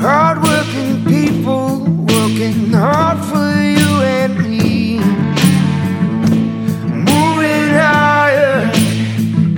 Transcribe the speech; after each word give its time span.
Hardworking 0.00 1.04
people 1.04 1.84
working 1.84 2.72
hard 2.72 3.18
for 3.22 3.52
you 3.60 4.02
and 4.02 4.38
me. 4.38 4.98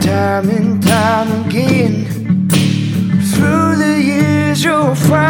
Time 0.00 0.50
and 0.50 0.82
time 0.82 1.46
again. 1.46 2.04
Through 3.32 3.76
the 3.76 4.02
years, 4.02 4.64
you'll 4.64 4.96
find. 4.96 5.22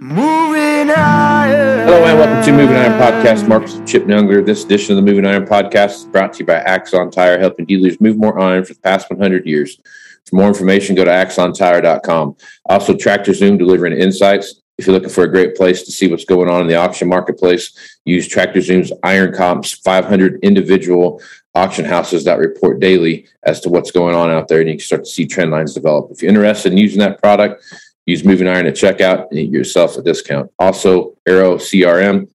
Moving. 0.00 0.88
Hello 0.88 2.04
and 2.04 2.18
welcome 2.18 2.42
to 2.44 2.52
Moving 2.52 2.76
Iron 2.76 2.92
Podcast. 2.92 3.46
Marcus 3.48 3.80
Chip 3.84 4.04
Youngler. 4.04 4.44
This 4.44 4.64
edition 4.64 4.96
of 4.96 5.04
the 5.04 5.10
Moving 5.10 5.26
Iron 5.26 5.44
Podcast 5.44 5.96
is 5.96 6.04
brought 6.04 6.32
to 6.34 6.38
you 6.40 6.46
by 6.46 6.54
Axon 6.54 7.10
Tire, 7.10 7.38
helping 7.38 7.66
dealers 7.66 8.00
move 8.00 8.16
more 8.16 8.38
iron 8.40 8.64
for 8.64 8.72
the 8.72 8.80
past 8.80 9.10
100 9.10 9.44
years. 9.44 9.78
For 10.26 10.36
more 10.36 10.48
information, 10.48 10.94
go 10.94 11.04
to 11.04 11.10
axontire.com. 11.10 12.36
Also, 12.66 12.96
Tractor 12.96 13.34
Zoom 13.34 13.58
delivering 13.58 13.98
insights. 13.98 14.60
If 14.76 14.86
you're 14.86 14.94
looking 14.94 15.10
for 15.10 15.24
a 15.24 15.30
great 15.30 15.54
place 15.54 15.82
to 15.84 15.92
see 15.92 16.08
what's 16.08 16.24
going 16.24 16.50
on 16.50 16.62
in 16.62 16.66
the 16.66 16.74
auction 16.74 17.08
marketplace, 17.08 17.98
use 18.04 18.26
Tractor 18.26 18.60
Zoom's 18.60 18.90
Iron 19.04 19.32
Comps 19.32 19.72
500 19.72 20.40
individual 20.42 21.22
auction 21.54 21.84
houses 21.84 22.24
that 22.24 22.38
report 22.38 22.80
daily 22.80 23.28
as 23.44 23.60
to 23.60 23.68
what's 23.68 23.92
going 23.92 24.14
on 24.14 24.30
out 24.30 24.48
there, 24.48 24.60
and 24.60 24.68
you 24.68 24.74
can 24.74 24.84
start 24.84 25.04
to 25.04 25.10
see 25.10 25.26
trend 25.26 25.52
lines 25.52 25.74
develop. 25.74 26.10
If 26.10 26.22
you're 26.22 26.30
interested 26.30 26.72
in 26.72 26.78
using 26.78 26.98
that 27.00 27.22
product, 27.22 27.64
use 28.06 28.24
Moving 28.24 28.48
Iron 28.48 28.66
at 28.66 28.74
checkout 28.74 29.28
and 29.30 29.38
get 29.38 29.50
yourself 29.50 29.96
a 29.96 30.02
discount. 30.02 30.50
Also, 30.58 31.16
Arrow 31.26 31.56
CRM. 31.56 32.28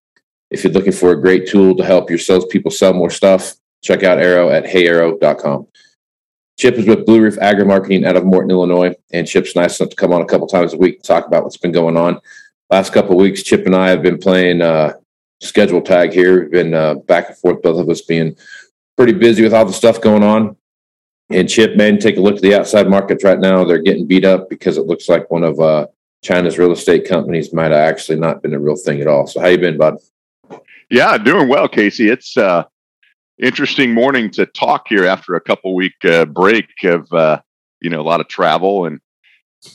If 0.49 0.63
you're 0.63 0.73
looking 0.73 0.93
for 0.93 1.11
a 1.11 1.21
great 1.21 1.47
tool 1.47 1.75
to 1.75 1.83
help 1.83 2.09
your 2.09 2.19
salespeople 2.19 2.71
sell 2.71 2.93
more 2.93 3.11
stuff, 3.11 3.55
check 3.83 4.03
out 4.03 4.19
Arrow 4.19 4.49
at 4.49 4.65
heyarrow.com. 4.65 5.67
Chip 6.59 6.75
is 6.75 6.85
with 6.85 7.05
Blue 7.05 7.21
Reef 7.21 7.37
Agri 7.39 7.63
Marketing 7.63 8.03
out 8.03 8.17
of 8.17 8.25
Morton, 8.25 8.51
Illinois, 8.51 8.93
and 9.13 9.25
Chip's 9.25 9.55
nice 9.55 9.79
enough 9.79 9.91
to 9.91 9.95
come 9.95 10.11
on 10.11 10.21
a 10.21 10.25
couple 10.25 10.45
times 10.45 10.73
a 10.73 10.77
week 10.77 11.01
to 11.01 11.07
talk 11.07 11.25
about 11.25 11.43
what's 11.43 11.55
been 11.55 11.71
going 11.71 11.95
on. 11.95 12.19
Last 12.69 12.91
couple 12.91 13.13
of 13.13 13.17
weeks, 13.17 13.43
Chip 13.43 13.65
and 13.65 13.73
I 13.73 13.87
have 13.87 14.03
been 14.03 14.17
playing 14.17 14.61
uh, 14.61 14.91
schedule 15.39 15.81
tag 15.81 16.11
here. 16.11 16.41
We've 16.41 16.51
been 16.51 16.73
uh, 16.73 16.95
back 16.95 17.29
and 17.29 17.37
forth, 17.37 17.61
both 17.61 17.79
of 17.79 17.87
us 17.87 18.01
being 18.01 18.35
pretty 18.97 19.13
busy 19.13 19.41
with 19.41 19.53
all 19.53 19.63
the 19.63 19.71
stuff 19.71 20.01
going 20.01 20.21
on. 20.21 20.57
And 21.29 21.47
Chip, 21.47 21.77
man, 21.77 21.97
take 21.97 22.17
a 22.17 22.21
look 22.21 22.35
at 22.35 22.41
the 22.41 22.55
outside 22.55 22.89
markets 22.89 23.23
right 23.23 23.39
now. 23.39 23.63
They're 23.63 23.81
getting 23.81 24.05
beat 24.05 24.25
up 24.25 24.49
because 24.49 24.77
it 24.77 24.85
looks 24.85 25.07
like 25.07 25.31
one 25.31 25.45
of 25.45 25.61
uh, 25.61 25.87
China's 26.21 26.57
real 26.57 26.73
estate 26.73 27.07
companies 27.07 27.53
might 27.53 27.71
have 27.71 27.89
actually 27.89 28.19
not 28.19 28.41
been 28.41 28.53
a 28.53 28.59
real 28.59 28.75
thing 28.75 28.99
at 28.99 29.07
all. 29.07 29.27
So, 29.27 29.39
how 29.39 29.47
you 29.47 29.59
been, 29.59 29.77
bud? 29.77 29.95
Yeah, 30.89 31.17
doing 31.17 31.47
well, 31.47 31.69
Casey. 31.69 32.09
It's 32.09 32.35
uh 32.35 32.65
interesting 33.41 33.93
morning 33.93 34.29
to 34.31 34.45
talk 34.45 34.87
here 34.87 35.05
after 35.05 35.35
a 35.35 35.41
couple 35.41 35.73
week 35.73 35.93
uh, 36.03 36.25
break 36.25 36.67
of 36.83 37.11
uh, 37.13 37.41
you 37.81 37.89
know 37.89 38.01
a 38.01 38.03
lot 38.03 38.19
of 38.19 38.27
travel 38.27 38.85
and 38.85 38.99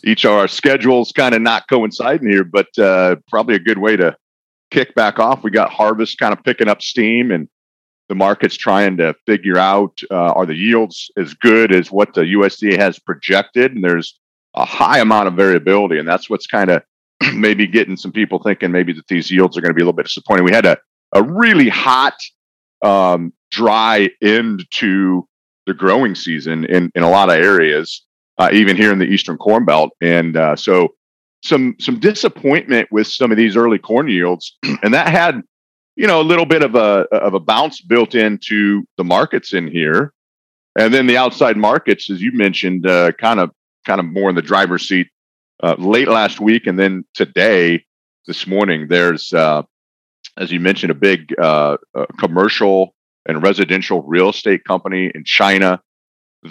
each 0.02 0.24
of 0.24 0.32
our 0.32 0.48
schedules 0.48 1.12
kind 1.12 1.34
of 1.34 1.42
not 1.42 1.68
coinciding 1.68 2.30
here, 2.30 2.44
but 2.44 2.68
uh, 2.78 3.16
probably 3.28 3.54
a 3.54 3.58
good 3.58 3.78
way 3.78 3.96
to 3.96 4.16
kick 4.70 4.94
back 4.94 5.18
off. 5.18 5.42
We 5.42 5.50
got 5.50 5.70
harvest 5.70 6.18
kind 6.18 6.32
of 6.32 6.42
picking 6.42 6.68
up 6.68 6.80
steam 6.80 7.30
and 7.30 7.48
the 8.08 8.14
market's 8.14 8.56
trying 8.56 8.96
to 8.98 9.14
figure 9.26 9.58
out 9.58 9.98
uh, 10.10 10.32
are 10.32 10.46
the 10.46 10.54
yields 10.54 11.10
as 11.16 11.34
good 11.34 11.74
as 11.74 11.90
what 11.90 12.14
the 12.14 12.22
USDA 12.22 12.78
has 12.78 12.98
projected, 12.98 13.72
and 13.72 13.82
there's 13.82 14.18
a 14.54 14.64
high 14.64 14.98
amount 14.98 15.28
of 15.28 15.34
variability, 15.34 15.98
and 15.98 16.06
that's 16.06 16.28
what's 16.28 16.46
kind 16.46 16.70
of 16.70 16.82
maybe 17.34 17.66
getting 17.66 17.96
some 17.96 18.12
people 18.12 18.42
thinking 18.42 18.72
maybe 18.72 18.92
that 18.92 19.08
these 19.08 19.30
yields 19.30 19.56
are 19.56 19.62
going 19.62 19.70
to 19.70 19.74
be 19.74 19.80
a 19.80 19.84
little 19.84 19.96
bit 19.96 20.06
disappointing. 20.06 20.44
We 20.44 20.52
had 20.52 20.66
a 20.66 20.78
a 21.12 21.22
really 21.22 21.68
hot 21.68 22.16
um, 22.84 23.32
dry 23.54 24.10
end 24.20 24.66
to 24.72 25.26
the 25.66 25.74
growing 25.74 26.14
season 26.14 26.64
in, 26.64 26.90
in 26.94 27.02
a 27.02 27.10
lot 27.10 27.30
of 27.30 27.36
areas, 27.36 28.04
uh, 28.38 28.50
even 28.52 28.76
here 28.76 28.92
in 28.92 28.98
the 28.98 29.06
Eastern 29.06 29.38
Corn 29.38 29.64
Belt. 29.64 29.90
And 30.00 30.36
uh, 30.36 30.56
so 30.56 30.94
some 31.42 31.76
some 31.78 32.00
disappointment 32.00 32.88
with 32.90 33.06
some 33.06 33.30
of 33.30 33.36
these 33.36 33.56
early 33.56 33.78
corn 33.78 34.08
yields, 34.08 34.56
and 34.82 34.92
that 34.92 35.08
had 35.08 35.42
you 35.96 36.06
know 36.06 36.20
a 36.20 36.22
little 36.22 36.46
bit 36.46 36.62
of 36.62 36.74
a 36.74 37.06
of 37.12 37.34
a 37.34 37.40
bounce 37.40 37.80
built 37.80 38.14
into 38.14 38.82
the 38.96 39.04
markets 39.04 39.54
in 39.54 39.68
here, 39.68 40.12
and 40.78 40.92
then 40.92 41.06
the 41.06 41.16
outside 41.16 41.56
markets, 41.56 42.10
as 42.10 42.20
you 42.20 42.32
mentioned, 42.32 42.86
uh, 42.86 43.12
kind 43.12 43.40
of 43.40 43.50
kind 43.86 44.00
of 44.00 44.06
more 44.06 44.30
in 44.30 44.36
the 44.36 44.42
driver's 44.42 44.88
seat 44.88 45.08
uh, 45.62 45.76
late 45.78 46.08
last 46.08 46.40
week, 46.40 46.66
and 46.66 46.78
then 46.78 47.04
today, 47.14 47.84
this 48.26 48.46
morning, 48.46 48.88
there's 48.88 49.32
uh, 49.32 49.62
as 50.36 50.50
you 50.50 50.58
mentioned, 50.58 50.90
a 50.90 50.94
big 50.94 51.32
uh, 51.38 51.76
commercial 52.18 52.94
and 53.26 53.42
residential 53.42 54.02
real 54.02 54.30
estate 54.30 54.64
company 54.64 55.10
in 55.14 55.24
China 55.24 55.80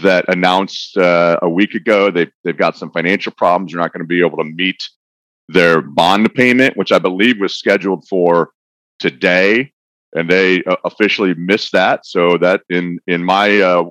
that 0.02 0.26
announced 0.28 0.98
uh, 0.98 1.38
a 1.42 1.50
week 1.50 1.76
ago 1.76 2.10
they've, 2.10 2.32
they've 2.44 2.58
got 2.58 2.78
some 2.78 2.92
financial 2.92 3.32
problems. 3.32 3.72
They're 3.72 3.82
not 3.82 3.94
going 3.94 4.04
to 4.04 4.08
be 4.08 4.26
able 4.26 4.38
to 4.38 4.44
meet 4.44 4.84
their 5.50 5.82
bond 5.82 6.34
payment, 6.34 6.78
which 6.78 6.92
I 6.92 7.00
believe 7.00 7.40
was 7.40 7.56
scheduled 7.56 8.08
for 8.08 8.52
today, 9.00 9.72
and 10.16 10.30
they 10.30 10.64
uh, 10.64 10.78
officially 10.86 11.34
missed 11.36 11.74
that. 11.74 12.06
So 12.06 12.38
that 12.38 12.62
in 12.70 13.00
in 13.08 13.24
my 13.24 13.60
uh, 13.60 13.84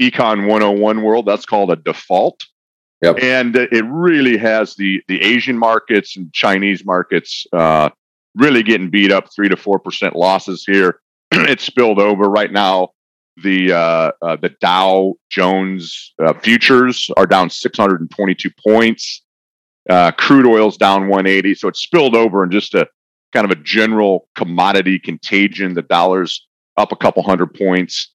econ 0.00 0.46
101 0.48 1.02
world, 1.02 1.26
that's 1.26 1.46
called 1.46 1.70
a 1.70 1.76
default. 1.76 2.44
Yep. 3.02 3.18
And 3.22 3.54
it 3.54 3.84
really 3.84 4.36
has 4.38 4.74
the 4.74 5.02
the 5.06 5.22
Asian 5.22 5.56
markets 5.56 6.16
and 6.16 6.32
Chinese 6.32 6.84
markets 6.84 7.46
uh, 7.52 7.90
really 8.34 8.62
getting 8.62 8.90
beat 8.90 9.12
up, 9.12 9.26
three 9.34 9.48
to 9.48 9.56
four 9.56 9.78
percent 9.78 10.16
losses 10.16 10.64
here. 10.66 11.00
it's 11.32 11.64
spilled 11.64 11.98
over 11.98 12.28
right 12.28 12.52
now. 12.52 12.90
The 13.42 13.72
uh, 13.72 14.12
uh, 14.20 14.36
the 14.36 14.50
Dow 14.60 15.14
Jones 15.30 16.12
uh, 16.24 16.34
futures 16.34 17.08
are 17.16 17.26
down 17.26 17.50
622 17.50 18.50
points. 18.66 19.22
Uh, 19.88 20.10
crude 20.10 20.44
oil's 20.44 20.76
down 20.76 21.02
180, 21.08 21.54
so 21.54 21.68
it's 21.68 21.80
spilled 21.80 22.14
over 22.14 22.42
in 22.42 22.50
just 22.50 22.74
a 22.74 22.88
kind 23.32 23.44
of 23.44 23.50
a 23.50 23.62
general 23.62 24.28
commodity 24.34 24.98
contagion. 24.98 25.74
The 25.74 25.82
dollar's 25.82 26.46
up 26.76 26.92
a 26.92 26.96
couple 26.96 27.22
hundred 27.22 27.54
points, 27.54 28.12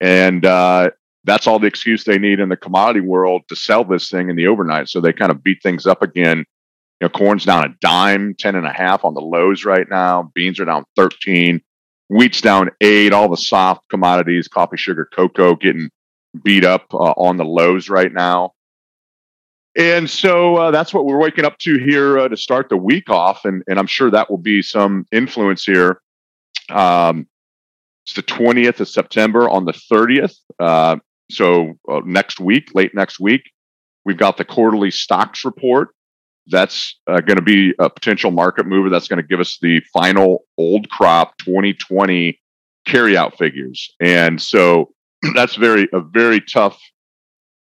and 0.00 0.44
uh, 0.44 0.90
that's 1.24 1.46
all 1.46 1.58
the 1.58 1.66
excuse 1.66 2.04
they 2.04 2.18
need 2.18 2.38
in 2.38 2.48
the 2.48 2.56
commodity 2.56 3.00
world 3.00 3.42
to 3.48 3.56
sell 3.56 3.84
this 3.84 4.10
thing 4.10 4.30
in 4.30 4.36
the 4.36 4.46
overnight. 4.46 4.88
So 4.88 5.00
they 5.00 5.12
kind 5.12 5.32
of 5.32 5.42
beat 5.42 5.62
things 5.62 5.86
up 5.86 6.02
again. 6.02 6.44
You 7.00 7.06
know, 7.06 7.08
corn's 7.08 7.44
down 7.44 7.64
a 7.64 7.74
dime, 7.80 8.34
10 8.38 8.54
and 8.54 8.66
a 8.66 8.72
half 8.72 9.04
on 9.04 9.14
the 9.14 9.20
lows 9.20 9.64
right 9.64 9.88
now. 9.90 10.30
Beans 10.34 10.60
are 10.60 10.64
down 10.64 10.84
13. 10.96 11.60
Wheat's 12.08 12.40
down 12.40 12.70
eight. 12.80 13.12
All 13.12 13.28
the 13.28 13.36
soft 13.36 13.88
commodities, 13.88 14.48
coffee, 14.48 14.76
sugar, 14.76 15.08
cocoa, 15.12 15.56
getting 15.56 15.90
beat 16.44 16.64
up 16.64 16.86
uh, 16.92 17.14
on 17.16 17.36
the 17.36 17.44
lows 17.44 17.88
right 17.88 18.12
now. 18.12 18.52
And 19.76 20.08
so 20.08 20.56
uh, 20.56 20.70
that's 20.70 20.94
what 20.94 21.04
we're 21.04 21.18
waking 21.18 21.44
up 21.44 21.58
to 21.58 21.78
here 21.78 22.18
uh, 22.18 22.28
to 22.28 22.36
start 22.36 22.70
the 22.70 22.76
week 22.76 23.10
off. 23.10 23.44
And, 23.44 23.62
and 23.66 23.78
I'm 23.78 23.86
sure 23.86 24.10
that 24.10 24.30
will 24.30 24.38
be 24.38 24.62
some 24.62 25.06
influence 25.12 25.64
here. 25.64 26.00
Um, 26.70 27.26
it's 28.04 28.14
the 28.14 28.22
20th 28.22 28.80
of 28.80 28.88
September 28.88 29.50
on 29.50 29.64
the 29.64 29.72
30th. 29.72 30.36
Uh, 30.58 30.96
so 31.30 31.74
uh, 31.90 32.00
next 32.04 32.40
week, 32.40 32.70
late 32.74 32.94
next 32.94 33.20
week, 33.20 33.42
we've 34.04 34.16
got 34.16 34.36
the 34.36 34.44
quarterly 34.44 34.90
stocks 34.90 35.44
report 35.44 35.88
that's 36.48 36.98
uh, 37.06 37.20
going 37.20 37.36
to 37.36 37.42
be 37.42 37.74
a 37.78 37.90
potential 37.90 38.30
market 38.30 38.66
mover. 38.66 38.90
That's 38.90 39.08
going 39.08 39.20
to 39.20 39.26
give 39.26 39.40
us 39.40 39.58
the 39.60 39.80
final 39.92 40.44
old 40.58 40.88
crop 40.90 41.36
2020 41.38 42.38
carryout 42.86 43.36
figures. 43.36 43.94
And 44.00 44.40
so 44.40 44.92
that's 45.34 45.56
very 45.56 45.88
a 45.92 46.00
very 46.00 46.40
tough 46.40 46.80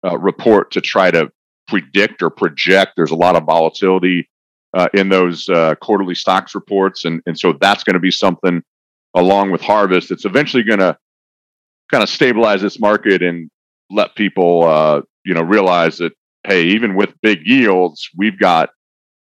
uh, 0.04 0.18
report 0.18 0.70
to 0.72 0.80
try 0.80 1.10
to 1.10 1.30
predict 1.66 2.22
or 2.22 2.30
project. 2.30 2.92
There's 2.96 3.10
a 3.10 3.16
lot 3.16 3.36
of 3.36 3.44
volatility 3.44 4.28
uh, 4.74 4.88
in 4.94 5.08
those 5.08 5.48
uh, 5.48 5.74
quarterly 5.76 6.14
stocks 6.14 6.54
reports, 6.54 7.04
and 7.04 7.22
and 7.26 7.38
so 7.38 7.54
that's 7.60 7.84
going 7.84 7.94
to 7.94 8.00
be 8.00 8.10
something 8.10 8.62
along 9.14 9.50
with 9.50 9.60
harvest. 9.60 10.10
It's 10.10 10.24
eventually 10.24 10.62
going 10.62 10.78
to 10.80 10.96
kind 11.90 12.02
of 12.02 12.08
stabilize 12.08 12.62
this 12.62 12.78
market 12.78 13.22
and 13.22 13.50
let 13.90 14.14
people 14.14 14.64
uh, 14.64 15.02
you 15.24 15.34
know 15.34 15.42
realize 15.42 15.98
that 15.98 16.12
hey, 16.44 16.64
even 16.64 16.94
with 16.94 17.20
big 17.22 17.46
yields, 17.46 18.08
we've 18.16 18.38
got 18.38 18.70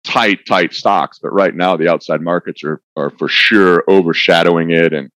tight, 0.04 0.46
tight 0.46 0.72
stocks. 0.72 1.18
But 1.18 1.32
right 1.32 1.54
now, 1.54 1.76
the 1.76 1.88
outside 1.88 2.20
markets 2.20 2.62
are 2.64 2.80
are 2.96 3.10
for 3.10 3.28
sure 3.28 3.84
overshadowing 3.88 4.70
it, 4.70 4.92
and 4.92 5.10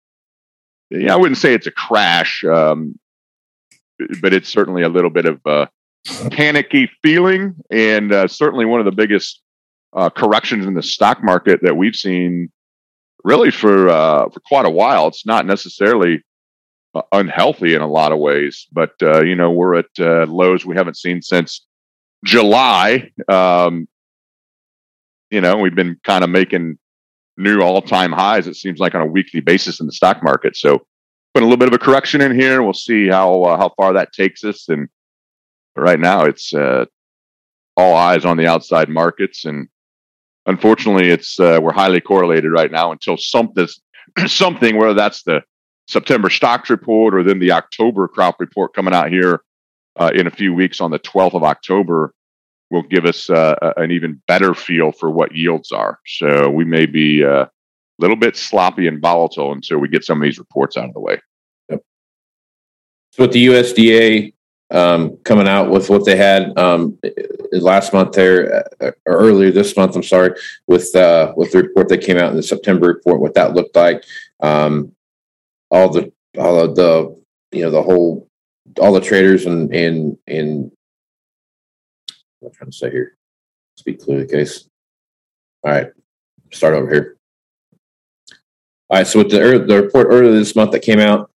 yeah, 0.90 1.14
I 1.14 1.18
wouldn't 1.18 1.38
say 1.38 1.54
it's 1.54 1.68
a 1.68 1.72
crash, 1.72 2.44
um, 2.44 2.98
but 4.22 4.34
it's 4.34 4.50
certainly 4.50 4.84
a 4.84 4.90
little 4.90 5.12
bit 5.12 5.26
of 5.26 5.40
a 5.46 5.70
panicky 6.32 6.90
feeling, 7.02 7.56
and 7.70 8.12
uh, 8.12 8.28
certainly 8.28 8.66
one 8.66 8.80
of 8.80 8.86
the 8.86 8.92
biggest 8.92 9.42
uh, 9.94 10.10
corrections 10.10 10.66
in 10.66 10.74
the 10.74 10.84
stock 10.84 11.24
market 11.24 11.62
that 11.62 11.76
we've 11.76 11.96
seen 11.96 12.52
really 13.24 13.52
for 13.52 13.90
uh, 13.90 14.30
for 14.30 14.40
quite 14.42 14.66
a 14.66 14.70
while. 14.70 15.08
It's 15.08 15.26
not 15.26 15.46
necessarily 15.46 16.24
uh, 16.96 17.02
unhealthy 17.12 17.74
in 17.74 17.82
a 17.82 17.88
lot 17.88 18.12
of 18.12 18.20
ways, 18.20 18.68
but 18.72 18.92
uh, 19.02 19.22
you 19.22 19.36
know 19.36 19.52
we're 19.52 19.76
at 19.76 19.86
uh, 20.00 20.26
lows 20.26 20.66
we 20.66 20.76
haven't 20.76 20.98
seen 20.98 21.22
since 21.22 21.66
July. 22.24 23.12
Um, 23.28 23.88
you 25.30 25.42
know 25.42 25.58
we've 25.58 25.76
been 25.76 26.00
kind 26.04 26.24
of 26.24 26.30
making 26.30 26.78
new 27.38 27.62
all-time 27.62 28.12
highs. 28.12 28.48
It 28.48 28.56
seems 28.56 28.80
like 28.80 28.96
on 28.96 29.02
a 29.02 29.06
weekly 29.06 29.40
basis 29.40 29.80
in 29.80 29.86
the 29.86 29.94
stock 29.94 30.22
market. 30.22 30.58
So 30.58 30.86
put 31.34 31.44
a 31.44 31.46
little 31.46 31.58
bit 31.58 31.70
of 31.70 31.74
a 31.74 31.80
correction 31.80 32.22
in 32.22 32.38
here, 32.38 32.62
we'll 32.62 32.74
see 32.74 33.08
how 33.08 33.44
uh, 33.44 33.58
how 33.58 33.74
far 33.78 33.94
that 33.94 34.14
takes 34.14 34.44
us. 34.44 34.68
And 34.70 34.90
right 35.76 36.00
now, 36.00 36.26
it's 36.26 36.54
uh, 36.54 36.86
all 37.78 37.96
eyes 37.96 38.26
on 38.26 38.38
the 38.38 38.48
outside 38.48 38.90
markets, 38.90 39.46
and 39.46 39.68
unfortunately, 40.46 41.10
it's 41.10 41.40
uh, 41.40 41.60
we're 41.62 41.74
highly 41.74 42.02
correlated 42.02 42.52
right 42.52 42.72
now 42.72 42.92
until 42.92 43.18
something 43.18 43.68
something 44.28 44.78
whether 44.78 44.94
that's 44.94 45.24
the 45.24 45.42
September 45.88 46.30
stocks 46.30 46.70
report 46.70 47.16
or 47.16 47.24
then 47.24 47.40
the 47.40 47.52
October 47.52 48.08
crop 48.08 48.40
report 48.40 48.74
coming 48.74 48.94
out 48.94 49.10
here 49.10 49.42
uh, 50.00 50.12
in 50.14 50.28
a 50.28 50.32
few 50.32 50.54
weeks 50.54 50.82
on 50.82 50.92
the 50.92 51.00
12th 51.00 51.36
of 51.36 51.44
October 51.44 52.14
will 52.72 52.84
give 52.84 53.06
us 53.06 53.30
uh, 53.30 53.56
an 53.78 53.92
even 53.92 54.22
better 54.28 54.54
feel 54.54 54.92
for 54.92 55.10
what 55.10 55.36
yields 55.36 55.72
are. 55.72 56.00
So 56.06 56.50
we 56.50 56.66
may 56.66 56.86
be 56.86 57.24
uh, 57.24 57.46
a 57.46 57.50
little 57.98 58.16
bit 58.16 58.36
sloppy 58.36 58.88
and 58.88 59.02
volatile 59.02 59.52
until 59.52 59.80
we 59.80 59.88
get 59.88 60.06
some 60.06 60.20
of 60.20 60.24
these 60.24 60.40
reports 60.40 60.78
out 60.78 60.86
of 60.86 60.94
the 60.94 61.00
way. 61.00 61.20
Yep. 61.70 61.82
So 63.12 63.24
with 63.24 63.34
the 63.34 63.48
USDA 63.48 64.34
um, 64.72 65.18
coming 65.24 65.48
out 65.48 65.70
with 65.70 65.90
what 65.90 66.06
they 66.06 66.16
had 66.16 66.58
um, 66.58 66.98
last 67.52 67.94
month 67.94 68.14
there 68.14 68.66
uh, 68.82 68.92
or 69.06 69.18
earlier 69.18 69.52
this 69.52 69.76
month. 69.76 69.96
I'm 69.96 70.04
sorry 70.04 70.36
with 70.68 70.96
uh, 70.96 71.34
with 71.36 71.52
the 71.52 71.64
report 71.64 71.90
that 71.90 72.02
came 72.02 72.18
out 72.18 72.30
in 72.30 72.38
the 72.38 72.44
September 72.44 72.88
report, 72.88 73.20
what 73.20 73.34
that 73.34 73.56
looked 73.56 73.76
like. 73.76 74.04
Um, 74.42 74.94
all 75.72 75.90
the 75.90 76.12
all 76.38 76.60
of 76.60 76.76
the 76.76 77.20
you 77.52 77.64
know 77.64 77.72
the 77.72 77.82
whole 77.82 78.29
all 78.80 78.94
the 78.94 79.02
traders 79.02 79.46
and 79.46 79.74
and 79.74 80.18
and 80.28 80.72
I'm 82.44 82.52
trying 82.52 82.72
to 82.72 82.78
say 82.78 82.92
here. 82.92 83.18
Speak 83.76 84.02
clearly, 84.02 84.28
case. 84.28 84.70
All 85.64 85.72
right, 85.72 85.92
start 86.52 86.74
over 86.74 86.90
here. 86.90 87.18
All 88.90 88.98
right, 88.98 89.08
so 89.08 89.20
with 89.20 89.32
the 89.32 89.64
the 89.68 89.82
report 89.82 90.08
earlier 90.10 90.32
this 90.32 90.56
month 90.56 90.72
that 90.72 90.82
came 90.82 91.00
out, 91.00 91.32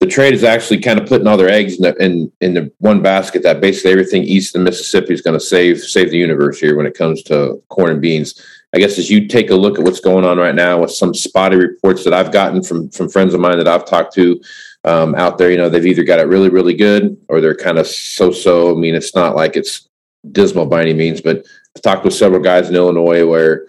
the 0.00 0.06
trade 0.06 0.32
is 0.32 0.44
actually 0.44 0.80
kind 0.80 0.98
of 0.98 1.06
putting 1.06 1.26
all 1.26 1.36
their 1.36 1.50
eggs 1.50 1.76
in 1.76 1.82
the, 1.82 1.94
in, 2.02 2.32
in 2.40 2.54
the 2.54 2.72
one 2.78 3.02
basket 3.02 3.42
that 3.42 3.60
basically 3.60 3.92
everything 3.92 4.22
east 4.22 4.56
of 4.56 4.62
Mississippi 4.62 5.12
is 5.12 5.20
going 5.20 5.38
to 5.38 5.44
save 5.44 5.78
save 5.80 6.10
the 6.10 6.16
universe 6.16 6.58
here 6.58 6.76
when 6.76 6.86
it 6.86 6.96
comes 6.96 7.22
to 7.24 7.62
corn 7.68 7.90
and 7.90 8.00
beans. 8.00 8.42
I 8.72 8.78
guess 8.78 8.98
as 8.98 9.10
you 9.10 9.28
take 9.28 9.50
a 9.50 9.54
look 9.54 9.78
at 9.78 9.84
what's 9.84 10.00
going 10.00 10.24
on 10.24 10.38
right 10.38 10.54
now 10.54 10.80
with 10.80 10.92
some 10.92 11.12
spotty 11.12 11.56
reports 11.56 12.02
that 12.04 12.14
I've 12.14 12.32
gotten 12.32 12.62
from 12.62 12.88
from 12.88 13.10
friends 13.10 13.34
of 13.34 13.40
mine 13.40 13.58
that 13.58 13.68
I've 13.68 13.84
talked 13.84 14.14
to 14.14 14.40
um, 14.84 15.14
out 15.14 15.38
there, 15.38 15.50
you 15.50 15.56
know, 15.56 15.68
they've 15.68 15.86
either 15.86 16.04
got 16.04 16.20
it 16.20 16.28
really 16.28 16.48
really 16.48 16.74
good 16.74 17.16
or 17.28 17.40
they're 17.40 17.54
kind 17.54 17.78
of 17.78 17.86
so 17.86 18.30
so. 18.30 18.74
I 18.74 18.78
mean, 18.78 18.94
it's 18.94 19.14
not 19.14 19.36
like 19.36 19.56
it's 19.56 19.88
dismal 20.32 20.66
by 20.66 20.82
any 20.82 20.94
means, 20.94 21.20
but 21.20 21.44
I've 21.76 21.82
talked 21.82 22.04
with 22.04 22.14
several 22.14 22.40
guys 22.40 22.68
in 22.68 22.74
Illinois 22.74 23.26
where 23.26 23.66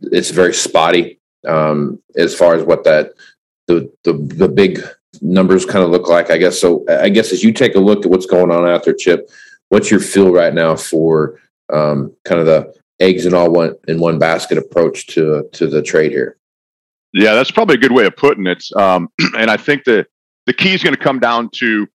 it's 0.00 0.30
very 0.30 0.54
spotty 0.54 1.20
um, 1.46 2.00
as 2.16 2.34
far 2.34 2.54
as 2.54 2.64
what 2.64 2.84
that 2.84 3.12
the 3.66 3.90
the 4.04 4.12
the 4.12 4.48
big 4.48 4.80
numbers 5.20 5.64
kind 5.64 5.84
of 5.84 5.90
look 5.90 6.08
like, 6.08 6.30
I 6.30 6.38
guess. 6.38 6.58
So 6.58 6.84
I 6.88 7.08
guess 7.08 7.32
as 7.32 7.42
you 7.42 7.52
take 7.52 7.74
a 7.74 7.80
look 7.80 8.04
at 8.04 8.10
what's 8.10 8.26
going 8.26 8.50
on 8.50 8.68
out 8.68 8.84
there, 8.84 8.94
Chip, 8.94 9.30
what's 9.68 9.90
your 9.90 10.00
feel 10.00 10.32
right 10.32 10.52
now 10.52 10.76
for 10.76 11.40
um, 11.72 12.14
kind 12.24 12.40
of 12.40 12.46
the 12.46 12.74
eggs 13.00 13.26
in 13.26 13.34
all 13.34 13.50
one 13.50 13.74
in 13.88 14.00
one 14.00 14.18
basket 14.18 14.58
approach 14.58 15.06
to 15.08 15.48
to 15.52 15.66
the 15.66 15.82
trade 15.82 16.12
here? 16.12 16.36
Yeah, 17.12 17.34
that's 17.34 17.50
probably 17.50 17.76
a 17.76 17.78
good 17.78 17.92
way 17.92 18.06
of 18.06 18.16
putting 18.16 18.46
it. 18.46 18.64
Um, 18.76 19.08
and 19.38 19.50
I 19.50 19.56
think 19.56 19.84
the 19.84 20.06
the 20.46 20.52
key 20.52 20.74
is 20.74 20.82
going 20.82 20.94
to 20.94 21.00
come 21.00 21.18
down 21.18 21.50
to 21.56 21.86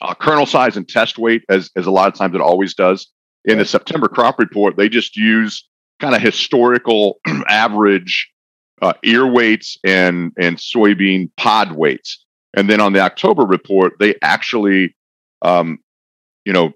uh, 0.00 0.14
kernel 0.14 0.46
size 0.46 0.76
and 0.76 0.88
test 0.88 1.18
weight, 1.18 1.44
as 1.48 1.70
as 1.76 1.86
a 1.86 1.90
lot 1.90 2.08
of 2.08 2.14
times 2.14 2.34
it 2.34 2.40
always 2.40 2.74
does. 2.74 3.08
In 3.44 3.58
the 3.58 3.64
September 3.64 4.08
crop 4.08 4.38
report, 4.38 4.76
they 4.76 4.88
just 4.88 5.16
use 5.16 5.66
kind 6.00 6.14
of 6.14 6.20
historical 6.20 7.20
average 7.48 8.30
uh, 8.82 8.92
ear 9.02 9.26
weights 9.26 9.78
and 9.84 10.32
and 10.38 10.56
soybean 10.56 11.30
pod 11.36 11.72
weights. 11.72 12.24
And 12.56 12.70
then 12.70 12.80
on 12.80 12.92
the 12.92 13.00
October 13.00 13.42
report, 13.42 13.94
they 13.98 14.14
actually, 14.22 14.94
um, 15.42 15.78
you 16.44 16.52
know, 16.52 16.72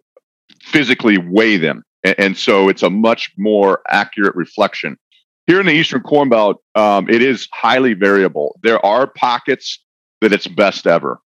physically 0.62 1.18
weigh 1.18 1.56
them. 1.56 1.84
And, 2.02 2.14
and, 2.18 2.36
so 2.36 2.68
it's 2.68 2.82
a 2.82 2.90
much 2.90 3.30
more 3.36 3.80
accurate 3.88 4.34
reflection. 4.34 4.98
Here 5.46 5.60
in 5.60 5.66
the 5.66 5.72
Eastern 5.72 6.02
Corn 6.02 6.28
Belt, 6.28 6.60
um, 6.74 7.08
it 7.08 7.22
is 7.22 7.48
highly 7.52 7.94
variable. 7.94 8.58
There 8.62 8.84
are 8.84 9.06
pockets 9.06 9.78
that 10.20 10.32
it's 10.32 10.46
best 10.46 10.86
ever. 10.86 11.20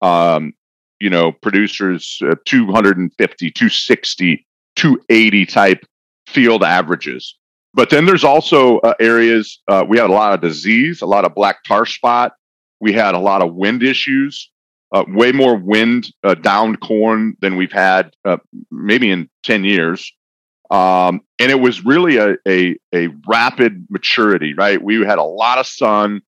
Um, 0.00 0.54
you 1.00 1.10
know, 1.10 1.32
producers 1.32 2.18
uh, 2.22 2.36
250, 2.44 3.50
260, 3.50 4.46
280 4.76 5.46
type 5.46 5.84
field 6.26 6.62
averages. 6.62 7.36
But 7.74 7.90
then 7.90 8.04
there's 8.04 8.24
also 8.24 8.78
uh, 8.78 8.94
areas, 9.00 9.60
uh, 9.66 9.84
we 9.88 9.98
had 9.98 10.10
a 10.10 10.12
lot 10.12 10.34
of 10.34 10.40
disease, 10.40 11.02
a 11.02 11.06
lot 11.06 11.24
of 11.24 11.34
black 11.34 11.64
tar 11.64 11.86
spot, 11.86 12.34
we 12.80 12.92
had 12.92 13.14
a 13.14 13.18
lot 13.18 13.42
of 13.42 13.54
wind 13.54 13.82
issues, 13.82 14.50
uh, 14.92 15.04
way 15.08 15.32
more 15.32 15.56
wind 15.56 16.12
uh, 16.22 16.34
downed 16.34 16.80
corn 16.80 17.36
than 17.40 17.56
we've 17.56 17.72
had 17.72 18.14
uh, 18.24 18.36
maybe 18.70 19.10
in 19.10 19.28
10 19.44 19.64
years. 19.64 20.12
Um, 20.70 21.20
and 21.38 21.50
it 21.50 21.60
was 21.60 21.84
really 21.84 22.16
a, 22.16 22.36
a, 22.46 22.76
a 22.94 23.08
rapid 23.26 23.86
maturity, 23.90 24.54
right? 24.54 24.82
We 24.82 25.04
had 25.04 25.18
a 25.18 25.22
lot 25.22 25.58
of 25.58 25.66
sun, 25.66 26.22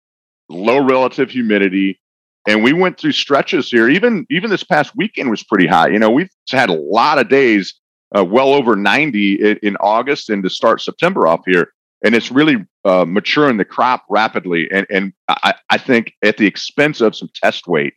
low 0.48 0.84
relative 0.84 1.30
humidity, 1.30 2.00
and 2.46 2.62
we 2.62 2.72
went 2.72 2.98
through 2.98 3.12
stretches 3.12 3.70
here. 3.70 3.88
Even 3.88 4.26
even 4.30 4.50
this 4.50 4.64
past 4.64 4.94
weekend 4.96 5.30
was 5.30 5.42
pretty 5.42 5.66
high. 5.66 5.88
You 5.88 5.98
know, 5.98 6.10
we've 6.10 6.30
had 6.50 6.70
a 6.70 6.74
lot 6.74 7.18
of 7.18 7.28
days 7.28 7.74
uh, 8.16 8.24
well 8.24 8.54
over 8.54 8.76
90 8.76 9.34
in, 9.34 9.58
in, 9.62 9.76
August 9.78 10.30
and 10.30 10.42
to 10.44 10.50
start 10.50 10.80
September 10.80 11.26
off 11.26 11.40
here 11.46 11.72
and 12.04 12.14
it's 12.14 12.30
really 12.30 12.64
uh, 12.84 13.04
maturing 13.08 13.56
the 13.56 13.64
crop 13.64 14.04
rapidly. 14.08 14.68
And 14.70 14.86
and 14.90 15.12
I, 15.28 15.54
I 15.70 15.78
think 15.78 16.12
at 16.22 16.36
the 16.36 16.46
expense 16.46 17.00
of 17.00 17.16
some 17.16 17.30
test 17.34 17.66
weight. 17.66 17.94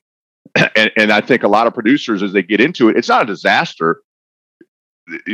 And, 0.75 0.92
and 0.98 1.12
I 1.12 1.22
think 1.22 1.44
a 1.44 1.48
lot 1.48 1.68
of 1.68 1.74
producers, 1.74 2.24
as 2.24 2.34
they 2.34 2.42
get 2.42 2.62
into 2.62 2.89
it, 2.89 2.98
it's 2.98 3.10
not 3.10 3.24
a 3.24 3.25
disaster. 3.25 4.01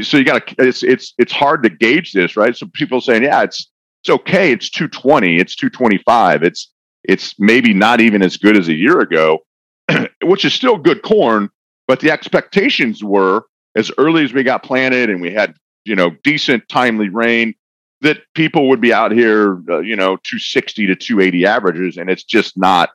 So 0.01 0.17
you 0.17 0.25
got 0.25 0.47
to 0.47 0.55
it's 0.67 0.83
it's 0.83 1.13
it's 1.17 1.31
hard 1.31 1.63
to 1.63 1.69
gauge 1.69 2.11
this, 2.11 2.35
right? 2.35 2.55
So 2.55 2.67
people 2.73 2.99
saying, 2.99 3.23
yeah, 3.23 3.43
it's 3.43 3.69
it's 4.01 4.09
okay, 4.09 4.51
it's 4.51 4.69
220, 4.69 5.37
it's 5.37 5.55
225, 5.55 6.43
it's 6.43 6.72
it's 7.03 7.35
maybe 7.39 7.73
not 7.73 8.01
even 8.01 8.21
as 8.21 8.37
good 8.37 8.57
as 8.57 8.67
a 8.67 8.73
year 8.73 8.99
ago, 8.99 9.39
which 10.23 10.45
is 10.45 10.53
still 10.53 10.77
good 10.77 11.01
corn, 11.01 11.49
but 11.87 11.99
the 11.99 12.11
expectations 12.11 13.03
were 13.03 13.45
as 13.75 13.91
early 13.97 14.23
as 14.23 14.33
we 14.33 14.43
got 14.43 14.63
planted 14.63 15.09
and 15.09 15.21
we 15.21 15.33
had 15.33 15.55
you 15.85 15.95
know 15.95 16.11
decent 16.23 16.67
timely 16.69 17.09
rain 17.09 17.55
that 18.03 18.19
people 18.35 18.67
would 18.67 18.81
be 18.81 18.93
out 18.93 19.11
here, 19.11 19.61
uh, 19.69 19.79
you 19.79 19.95
know, 19.95 20.17
260 20.17 20.87
to 20.87 20.95
280 20.95 21.45
averages, 21.45 21.97
and 21.97 22.09
it's 22.09 22.23
just 22.23 22.57
not. 22.57 22.89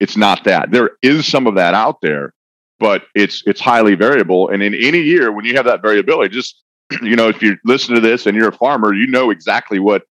It's 0.00 0.16
not 0.16 0.44
that. 0.44 0.70
There 0.70 0.92
is 1.02 1.26
some 1.26 1.46
of 1.46 1.56
that 1.56 1.74
out 1.74 2.00
there, 2.00 2.32
but 2.78 3.04
it's 3.14 3.42
it's 3.46 3.60
highly 3.60 3.94
variable. 3.94 4.48
And 4.48 4.62
in 4.62 4.74
any 4.74 5.02
year, 5.02 5.30
when 5.30 5.44
you 5.44 5.54
have 5.56 5.66
that 5.66 5.82
variability, 5.82 6.34
just 6.34 6.62
you 7.02 7.16
know, 7.16 7.28
if 7.28 7.42
you 7.42 7.58
listen 7.64 7.94
to 7.94 8.00
this 8.00 8.26
and 8.26 8.36
you're 8.36 8.48
a 8.48 8.56
farmer, 8.56 8.94
you 8.94 9.06
know 9.06 9.30
exactly 9.30 9.78
what 9.78 10.04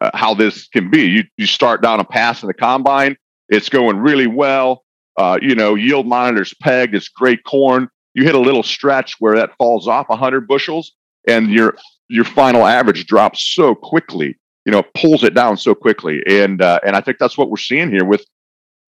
uh, 0.00 0.10
how 0.14 0.34
this 0.34 0.68
can 0.68 0.90
be. 0.90 1.06
You 1.06 1.24
you 1.36 1.46
start 1.46 1.82
down 1.82 2.00
a 2.00 2.04
pass 2.04 2.42
in 2.42 2.46
the 2.46 2.54
combine, 2.54 3.16
it's 3.50 3.68
going 3.68 3.98
really 3.98 4.28
well. 4.28 4.84
Uh, 5.16 5.38
you 5.42 5.54
know, 5.54 5.74
yield 5.74 6.06
monitors 6.06 6.54
pegged. 6.62 6.94
It's 6.94 7.08
great 7.08 7.44
corn. 7.44 7.88
You 8.14 8.24
hit 8.24 8.34
a 8.34 8.40
little 8.40 8.62
stretch 8.62 9.16
where 9.18 9.36
that 9.36 9.50
falls 9.58 9.86
off 9.86 10.08
100 10.08 10.48
bushels, 10.48 10.92
and 11.28 11.50
you're 11.50 11.76
your 12.08 12.24
final 12.24 12.64
average 12.64 13.06
drops 13.06 13.42
so 13.54 13.74
quickly. 13.74 14.38
You 14.64 14.72
know, 14.72 14.82
pulls 14.94 15.24
it 15.24 15.34
down 15.34 15.56
so 15.56 15.74
quickly, 15.74 16.22
and 16.26 16.62
uh, 16.62 16.80
and 16.86 16.96
I 16.96 17.00
think 17.00 17.18
that's 17.18 17.36
what 17.36 17.50
we're 17.50 17.56
seeing 17.56 17.90
here. 17.90 18.04
With 18.04 18.24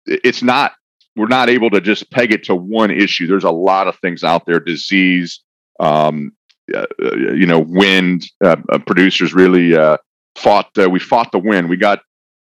it's 0.06 0.44
not 0.44 0.74
we're 1.16 1.28
not 1.28 1.50
able 1.50 1.70
to 1.72 1.82
just 1.82 2.12
peg 2.12 2.34
it 2.34 2.44
to 2.46 2.56
one 2.56 2.92
issue. 2.92 3.28
There's 3.28 3.44
a 3.44 3.52
lot 3.52 3.88
of 3.88 3.98
things 4.00 4.24
out 4.24 4.46
there: 4.46 4.60
disease, 4.60 5.42
um, 5.80 6.34
uh, 6.74 6.86
you 7.02 7.46
know, 7.46 7.60
wind 7.60 8.26
uh, 8.44 8.58
uh, 8.70 8.80
producers 8.80 9.34
really 9.34 9.76
uh, 9.76 9.98
fought. 10.40 10.70
Uh, 10.78 10.90
we 10.90 11.00
fought 11.00 11.32
the 11.32 11.40
wind. 11.40 11.70
We 11.70 11.78
got 11.78 12.02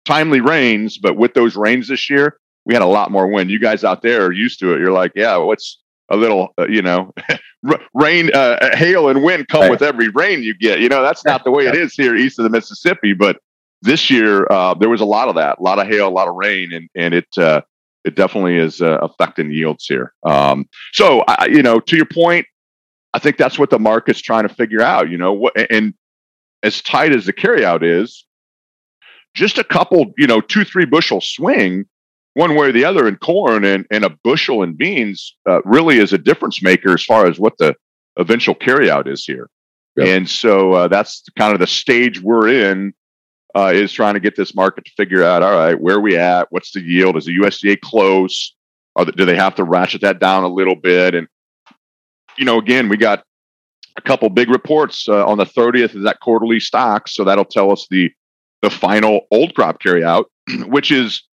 timely 0.05 0.41
rains, 0.41 0.97
but 0.97 1.17
with 1.17 1.33
those 1.33 1.55
rains 1.55 1.87
this 1.87 2.09
year, 2.09 2.39
we 2.65 2.73
had 2.73 2.83
a 2.83 2.87
lot 2.87 3.11
more 3.11 3.27
wind. 3.27 3.49
You 3.49 3.59
guys 3.59 3.83
out 3.83 4.01
there 4.01 4.25
are 4.25 4.31
used 4.31 4.59
to 4.59 4.73
it. 4.73 4.79
You're 4.79 4.91
like, 4.91 5.11
yeah, 5.15 5.37
what's 5.37 5.79
a 6.09 6.17
little, 6.17 6.53
uh, 6.57 6.67
you 6.67 6.81
know, 6.81 7.13
rain, 7.93 8.31
uh, 8.33 8.75
hail, 8.75 9.09
and 9.09 9.23
wind 9.23 9.47
come 9.47 9.61
right. 9.61 9.71
with 9.71 9.81
every 9.81 10.09
rain 10.09 10.43
you 10.43 10.53
get. 10.53 10.79
You 10.79 10.89
know, 10.89 11.01
that's 11.01 11.25
not 11.25 11.43
the 11.43 11.51
way 11.51 11.67
it 11.67 11.75
is 11.75 11.93
here 11.93 12.15
east 12.15 12.39
of 12.39 12.43
the 12.43 12.49
Mississippi. 12.49 13.13
But 13.13 13.37
this 13.81 14.09
year, 14.09 14.47
uh, 14.51 14.73
there 14.73 14.89
was 14.89 15.01
a 15.01 15.05
lot 15.05 15.29
of 15.29 15.35
that, 15.35 15.59
a 15.59 15.63
lot 15.63 15.79
of 15.79 15.87
hail, 15.87 16.07
a 16.07 16.09
lot 16.09 16.27
of 16.27 16.35
rain, 16.35 16.73
and 16.73 16.89
and 16.95 17.13
it 17.13 17.37
uh, 17.37 17.61
it 18.03 18.15
definitely 18.15 18.57
is 18.57 18.81
uh, 18.81 18.97
affecting 19.01 19.51
yields 19.51 19.85
here. 19.85 20.13
Um, 20.23 20.67
so, 20.93 21.23
I, 21.27 21.45
you 21.45 21.61
know, 21.61 21.79
to 21.79 21.95
your 21.95 22.05
point, 22.05 22.45
I 23.13 23.19
think 23.19 23.37
that's 23.37 23.59
what 23.59 23.69
the 23.69 23.79
market's 23.79 24.21
trying 24.21 24.47
to 24.47 24.53
figure 24.53 24.81
out. 24.81 25.09
You 25.09 25.17
know, 25.17 25.33
what 25.33 25.53
and 25.71 25.93
as 26.63 26.81
tight 26.81 27.13
as 27.13 27.25
the 27.25 27.33
carryout 27.33 27.83
is, 27.83 28.25
just 29.33 29.57
a 29.57 29.63
couple, 29.63 30.11
you 30.17 30.27
know, 30.27 30.41
two 30.41 30.63
three 30.63 30.85
bushel 30.85 31.21
swing 31.21 31.85
one 32.33 32.55
way 32.55 32.69
or 32.69 32.71
the 32.71 32.85
other 32.85 33.07
in 33.07 33.15
corn 33.17 33.65
and, 33.65 33.85
and 33.91 34.05
a 34.05 34.09
bushel 34.23 34.63
in 34.63 34.73
beans 34.73 35.35
uh, 35.49 35.61
really 35.63 35.97
is 35.97 36.13
a 36.13 36.17
difference 36.17 36.61
maker 36.61 36.93
as 36.93 37.03
far 37.03 37.25
as 37.27 37.39
what 37.39 37.57
the 37.57 37.75
eventual 38.17 38.55
carryout 38.55 39.07
is 39.07 39.25
here. 39.25 39.49
Yep. 39.97 40.07
And 40.07 40.29
so 40.29 40.73
uh, 40.73 40.87
that's 40.87 41.23
kind 41.37 41.53
of 41.53 41.59
the 41.59 41.67
stage 41.67 42.21
we're 42.21 42.47
in 42.47 42.93
uh, 43.55 43.71
is 43.73 43.91
trying 43.91 44.13
to 44.13 44.19
get 44.19 44.35
this 44.35 44.55
market 44.55 44.85
to 44.85 44.91
figure 44.95 45.23
out, 45.23 45.41
all 45.41 45.57
right, 45.57 45.79
where 45.79 45.95
are 45.95 46.01
we 46.01 46.15
at? 46.15 46.47
What's 46.51 46.71
the 46.71 46.81
yield? 46.81 47.17
Is 47.17 47.25
the 47.25 47.37
USDA 47.37 47.81
close? 47.81 48.55
Or 48.95 49.05
do 49.05 49.25
they 49.25 49.35
have 49.35 49.55
to 49.55 49.63
ratchet 49.63 50.01
that 50.01 50.19
down 50.19 50.43
a 50.43 50.47
little 50.47 50.75
bit? 50.75 51.15
And, 51.15 51.27
you 52.37 52.45
know, 52.45 52.59
again, 52.59 52.89
we 52.89 52.97
got 52.97 53.23
a 53.97 54.01
couple 54.01 54.29
big 54.29 54.49
reports 54.49 55.07
uh, 55.07 55.25
on 55.25 55.37
the 55.37 55.45
30th 55.45 55.95
of 55.95 56.03
that 56.03 56.19
quarterly 56.19 56.59
stock. 56.59 57.07
So 57.07 57.23
that'll 57.23 57.45
tell 57.45 57.71
us 57.71 57.87
the, 57.89 58.11
the 58.61 58.69
final 58.69 59.21
old 59.31 59.55
crop 59.55 59.81
carryout, 59.81 60.25
which 60.67 60.91
is 60.91 61.23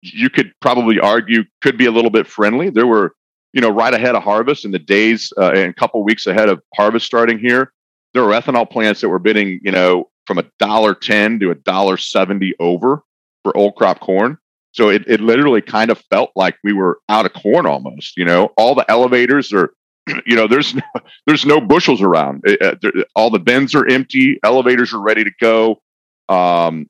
you 0.00 0.30
could 0.30 0.52
probably 0.60 1.00
argue 1.00 1.44
could 1.62 1.76
be 1.76 1.86
a 1.86 1.90
little 1.90 2.10
bit 2.10 2.26
friendly. 2.26 2.70
There 2.70 2.86
were, 2.86 3.14
you 3.52 3.60
know, 3.60 3.70
right 3.70 3.92
ahead 3.92 4.14
of 4.14 4.22
harvest 4.22 4.64
in 4.64 4.70
the 4.70 4.78
days 4.78 5.32
uh, 5.36 5.50
and 5.50 5.70
a 5.70 5.74
couple 5.74 6.02
weeks 6.04 6.26
ahead 6.26 6.48
of 6.48 6.62
harvest 6.74 7.06
starting 7.06 7.38
here, 7.38 7.72
there 8.14 8.22
were 8.22 8.32
ethanol 8.32 8.68
plants 8.68 9.00
that 9.00 9.08
were 9.08 9.18
bidding, 9.18 9.60
you 9.62 9.72
know, 9.72 10.08
from 10.26 10.38
a 10.38 10.44
dollar 10.58 10.94
ten 10.94 11.40
to 11.40 11.50
a 11.50 11.54
dollar 11.54 11.96
seventy 11.96 12.54
over 12.60 13.02
for 13.42 13.56
old 13.56 13.74
crop 13.76 14.00
corn. 14.00 14.38
So 14.72 14.90
it, 14.90 15.04
it 15.08 15.20
literally 15.20 15.62
kind 15.62 15.90
of 15.90 15.98
felt 16.10 16.30
like 16.36 16.56
we 16.62 16.72
were 16.72 17.00
out 17.08 17.26
of 17.26 17.32
corn 17.32 17.66
almost. 17.66 18.16
You 18.16 18.24
know, 18.24 18.52
all 18.56 18.74
the 18.74 18.88
elevators 18.90 19.52
are, 19.52 19.72
you 20.26 20.36
know, 20.36 20.46
there's 20.46 20.74
no, 20.74 20.82
there's 21.26 21.46
no 21.46 21.60
bushels 21.60 22.02
around. 22.02 22.42
Uh, 22.60 22.74
all 23.14 23.30
the 23.30 23.38
bins 23.38 23.74
are 23.74 23.86
empty. 23.86 24.38
Elevators 24.42 24.92
are 24.92 25.00
ready 25.00 25.24
to 25.24 25.30
go. 25.40 25.80
Um, 26.28 26.88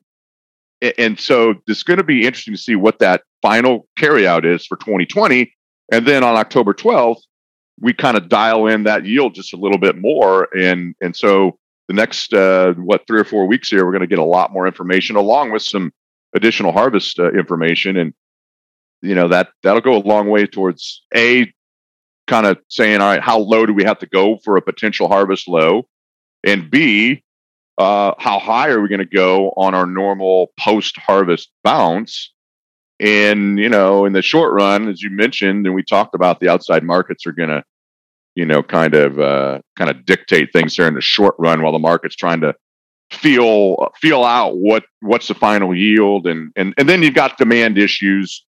and 0.98 1.18
so 1.18 1.54
it's 1.66 1.82
going 1.82 1.98
to 1.98 2.04
be 2.04 2.24
interesting 2.24 2.54
to 2.54 2.60
see 2.60 2.76
what 2.76 3.00
that 3.00 3.22
final 3.42 3.88
carryout 3.98 4.44
is 4.44 4.64
for 4.64 4.76
2020. 4.76 5.52
And 5.90 6.06
then 6.06 6.22
on 6.22 6.36
October 6.36 6.72
12th, 6.72 7.22
we 7.80 7.92
kind 7.92 8.16
of 8.16 8.28
dial 8.28 8.66
in 8.66 8.84
that 8.84 9.04
yield 9.04 9.34
just 9.34 9.52
a 9.52 9.56
little 9.56 9.78
bit 9.78 9.96
more. 9.96 10.48
And 10.56 10.94
and 11.00 11.14
so 11.16 11.58
the 11.88 11.94
next 11.94 12.32
uh, 12.32 12.74
what 12.74 13.06
three 13.06 13.20
or 13.20 13.24
four 13.24 13.46
weeks 13.46 13.68
here, 13.68 13.84
we're 13.84 13.92
going 13.92 14.00
to 14.00 14.06
get 14.06 14.18
a 14.18 14.24
lot 14.24 14.52
more 14.52 14.66
information 14.66 15.16
along 15.16 15.52
with 15.52 15.62
some 15.62 15.92
additional 16.34 16.72
harvest 16.72 17.18
uh, 17.18 17.30
information. 17.32 17.96
And 17.96 18.14
you 19.00 19.14
know 19.14 19.28
that 19.28 19.48
that'll 19.62 19.80
go 19.80 19.96
a 19.96 20.02
long 20.02 20.28
way 20.28 20.46
towards 20.46 21.02
a 21.14 21.52
kind 22.28 22.46
of 22.46 22.58
saying, 22.68 23.00
all 23.00 23.08
right, 23.08 23.22
how 23.22 23.38
low 23.38 23.66
do 23.66 23.74
we 23.74 23.84
have 23.84 23.98
to 23.98 24.06
go 24.06 24.38
for 24.44 24.56
a 24.56 24.62
potential 24.62 25.08
harvest 25.08 25.48
low, 25.48 25.88
and 26.44 26.70
b 26.70 27.22
uh, 27.78 28.12
how 28.18 28.40
high 28.40 28.68
are 28.68 28.80
we 28.80 28.88
going 28.88 28.98
to 28.98 29.04
go 29.04 29.50
on 29.56 29.72
our 29.72 29.86
normal 29.86 30.52
post 30.58 30.96
harvest 30.98 31.50
bounce? 31.62 32.32
And, 33.00 33.56
you 33.58 33.68
know, 33.68 34.04
in 34.04 34.12
the 34.12 34.22
short 34.22 34.52
run, 34.52 34.88
as 34.88 35.00
you 35.00 35.10
mentioned, 35.10 35.64
and 35.64 35.74
we 35.74 35.84
talked 35.84 36.16
about 36.16 36.40
the 36.40 36.48
outside 36.48 36.82
markets 36.82 37.24
are 37.24 37.32
going 37.32 37.50
to, 37.50 37.62
you 38.34 38.44
know, 38.44 38.64
kind 38.64 38.94
of, 38.94 39.20
uh, 39.20 39.60
kind 39.76 39.88
of 39.88 40.04
dictate 40.04 40.52
things 40.52 40.74
there 40.74 40.88
in 40.88 40.94
the 40.94 41.00
short 41.00 41.36
run 41.38 41.62
while 41.62 41.70
the 41.70 41.78
market's 41.78 42.16
trying 42.16 42.40
to 42.40 42.52
feel, 43.12 43.92
feel 44.00 44.24
out 44.24 44.56
what, 44.56 44.82
what's 45.00 45.28
the 45.28 45.34
final 45.34 45.72
yield. 45.72 46.26
And, 46.26 46.50
and, 46.56 46.74
and 46.76 46.88
then 46.88 47.04
you've 47.04 47.14
got 47.14 47.38
demand 47.38 47.78
issues 47.78 48.44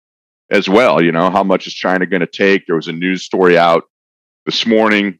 as 0.51 0.67
well. 0.67 1.01
You 1.01 1.11
know, 1.11 1.29
how 1.29 1.43
much 1.43 1.67
is 1.67 1.73
China 1.73 2.05
going 2.05 2.21
to 2.21 2.27
take? 2.27 2.65
There 2.65 2.75
was 2.75 2.87
a 2.87 2.93
news 2.93 3.23
story 3.23 3.57
out 3.57 3.83
this 4.45 4.65
morning 4.65 5.19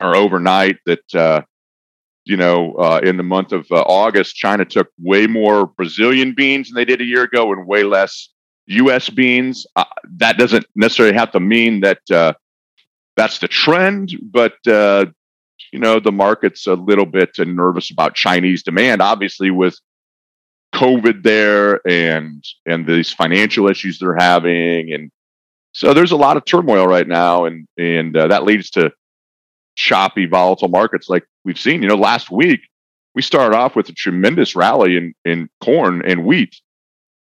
or 0.00 0.16
overnight 0.16 0.78
that, 0.86 1.14
uh, 1.14 1.42
you 2.24 2.36
know, 2.36 2.74
uh, 2.74 3.00
in 3.02 3.16
the 3.16 3.22
month 3.22 3.52
of 3.52 3.66
uh, 3.70 3.82
August, 3.82 4.36
China 4.36 4.64
took 4.64 4.88
way 4.98 5.26
more 5.26 5.66
Brazilian 5.66 6.34
beans 6.34 6.68
than 6.68 6.76
they 6.76 6.84
did 6.84 7.00
a 7.00 7.04
year 7.04 7.22
ago 7.22 7.52
and 7.52 7.66
way 7.66 7.84
less 7.84 8.28
U.S. 8.66 9.08
beans. 9.08 9.66
Uh, 9.76 9.84
that 10.18 10.36
doesn't 10.36 10.66
necessarily 10.74 11.16
have 11.16 11.32
to 11.32 11.40
mean 11.40 11.80
that 11.80 12.00
uh, 12.10 12.34
that's 13.16 13.38
the 13.38 13.48
trend, 13.48 14.12
but 14.30 14.54
uh, 14.66 15.06
you 15.72 15.78
know, 15.78 16.00
the 16.00 16.12
market's 16.12 16.66
a 16.66 16.74
little 16.74 17.06
bit 17.06 17.30
nervous 17.38 17.90
about 17.90 18.14
Chinese 18.14 18.62
demand, 18.62 19.02
obviously 19.02 19.50
with 19.50 19.78
COVID 20.78 21.22
there 21.24 21.80
and 21.88 22.44
and 22.66 22.86
these 22.86 23.12
financial 23.12 23.68
issues 23.68 23.98
they're 23.98 24.16
having, 24.16 24.92
and 24.92 25.10
so 25.72 25.92
there's 25.92 26.12
a 26.12 26.16
lot 26.16 26.36
of 26.36 26.44
turmoil 26.44 26.86
right 26.86 27.06
now, 27.06 27.46
and 27.46 27.66
and 27.76 28.16
uh, 28.16 28.28
that 28.28 28.44
leads 28.44 28.70
to 28.70 28.92
choppy, 29.74 30.26
volatile 30.26 30.68
markets 30.68 31.08
like 31.08 31.24
we've 31.44 31.58
seen. 31.58 31.82
You 31.82 31.88
know, 31.88 31.96
last 31.96 32.30
week 32.30 32.60
we 33.14 33.22
started 33.22 33.56
off 33.56 33.74
with 33.74 33.88
a 33.88 33.92
tremendous 33.92 34.54
rally 34.54 34.96
in 34.96 35.14
in 35.24 35.48
corn 35.62 36.02
and 36.06 36.24
wheat, 36.24 36.54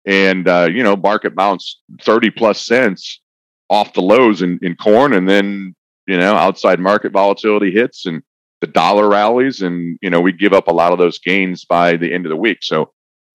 and 0.06 0.48
uh, 0.48 0.68
you 0.72 0.82
know, 0.82 0.96
market 0.96 1.34
bounced 1.34 1.82
thirty 2.00 2.30
plus 2.30 2.64
cents 2.64 3.20
off 3.68 3.92
the 3.92 4.02
lows 4.02 4.40
in, 4.40 4.58
in 4.62 4.76
corn, 4.76 5.12
and 5.12 5.28
then 5.28 5.74
you 6.06 6.16
know, 6.16 6.34
outside 6.34 6.80
market 6.80 7.12
volatility 7.12 7.70
hits 7.70 8.06
and 8.06 8.22
the 8.62 8.66
dollar 8.66 9.08
rallies, 9.08 9.60
and 9.60 9.98
you 10.00 10.08
know, 10.08 10.20
we 10.20 10.32
give 10.32 10.54
up 10.54 10.68
a 10.68 10.72
lot 10.72 10.92
of 10.92 10.98
those 10.98 11.18
gains 11.18 11.66
by 11.66 11.96
the 11.96 12.12
end 12.12 12.24
of 12.24 12.30
the 12.30 12.36
week. 12.36 12.58
So 12.62 12.92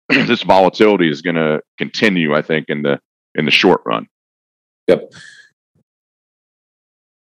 this 0.27 0.43
volatility 0.43 1.09
is 1.09 1.21
going 1.21 1.35
to 1.35 1.61
continue, 1.77 2.33
I 2.33 2.41
think, 2.41 2.65
in 2.69 2.81
the 2.81 2.99
in 3.35 3.45
the 3.45 3.51
short 3.51 3.81
run. 3.85 4.07
Yep 4.87 5.11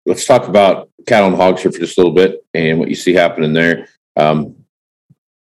let's 0.06 0.24
talk 0.24 0.48
about 0.48 0.90
cattle 1.06 1.28
and 1.28 1.36
hogs 1.36 1.62
here 1.62 1.72
for 1.72 1.78
just 1.78 1.98
a 1.98 2.00
little 2.00 2.14
bit 2.14 2.44
and 2.54 2.78
what 2.78 2.88
you 2.88 2.94
see 2.94 3.12
happening 3.12 3.52
there. 3.52 3.88
Um, 4.16 4.56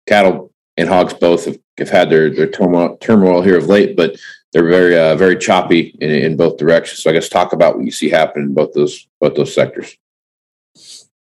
cattle 0.06 0.52
and 0.76 0.88
hogs 0.88 1.14
both 1.14 1.46
have, 1.46 1.58
have 1.78 1.90
had 1.90 2.10
their 2.10 2.30
their 2.30 2.48
turmoil, 2.48 2.96
turmoil, 2.98 3.42
here 3.42 3.56
of 3.56 3.66
late, 3.66 3.96
but 3.96 4.16
they're 4.52 4.68
very 4.68 4.96
uh, 4.96 5.16
very 5.16 5.36
choppy 5.36 5.96
in, 6.00 6.10
in 6.10 6.36
both 6.36 6.58
directions. 6.58 7.02
So 7.02 7.10
I 7.10 7.12
guess 7.12 7.28
talk 7.28 7.52
about 7.52 7.76
what 7.76 7.84
you 7.84 7.90
see 7.90 8.08
happening 8.08 8.48
in 8.48 8.54
both 8.54 8.72
those 8.72 9.06
both 9.20 9.34
those 9.34 9.54
sectors. 9.54 9.96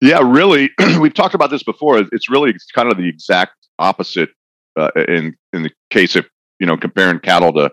Yeah, 0.01 0.19
really, 0.23 0.69
we've 0.99 1.13
talked 1.13 1.33
about 1.33 1.49
this 1.49 1.63
before. 1.63 2.03
It's 2.11 2.29
really 2.29 2.55
kind 2.73 2.91
of 2.91 2.97
the 2.97 3.07
exact 3.07 3.53
opposite 3.79 4.29
uh, 4.77 4.91
in 5.07 5.35
in 5.53 5.63
the 5.63 5.71
case 5.89 6.15
of 6.15 6.25
you 6.59 6.67
know 6.67 6.77
comparing 6.77 7.19
cattle 7.19 7.53
to 7.53 7.71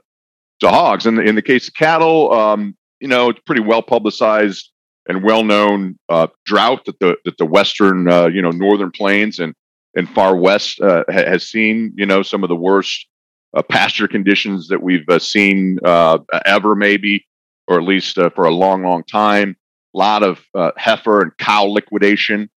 to 0.61 0.69
hogs. 0.69 1.07
In 1.07 1.17
the, 1.17 1.23
in 1.23 1.35
the 1.35 1.43
case 1.43 1.69
of 1.69 1.75
cattle, 1.75 2.33
um, 2.33 2.77
you 3.01 3.09
know, 3.09 3.29
it's 3.31 3.41
pretty 3.41 3.63
well 3.63 3.83
publicized 3.83 4.71
and 5.07 5.23
well-known 5.23 5.99
uh, 6.09 6.29
drought 6.47 6.85
that 6.87 6.99
the 6.99 7.17
that 7.25 7.37
the 7.39 7.47
western 7.47 8.09
uh, 8.09 8.27
you 8.27 8.41
know 8.41 8.51
northern 8.51 8.91
plains 8.91 9.39
and 9.39 9.55
and 9.97 10.09
far 10.09 10.35
west 10.37 10.81
uh, 10.81 11.05
ha- 11.09 11.27
has 11.27 11.49
seen. 11.49 11.93
You 11.97 12.07
know 12.07 12.23
some 12.23 12.43
of 12.43 12.49
the 12.49 12.57
worst 12.57 13.07
uh, 13.55 13.63
pasture 13.63 14.09
conditions 14.09 14.69
that 14.69 14.83
we've 14.83 15.09
uh, 15.09 15.19
seen 15.19 15.79
ever, 15.85 16.75
maybe, 16.75 17.27
or 17.69 17.79
at 17.79 17.85
least 17.85 18.19
for 18.35 18.45
a 18.45 18.51
long, 18.51 18.83
long 18.83 19.05
time. 19.05 19.57
A 19.95 19.99
lot 19.99 20.23
of 20.25 20.45
heifer 20.77 21.23
and 21.23 21.37
cow 21.39 21.65
liquidation, 21.65 22.51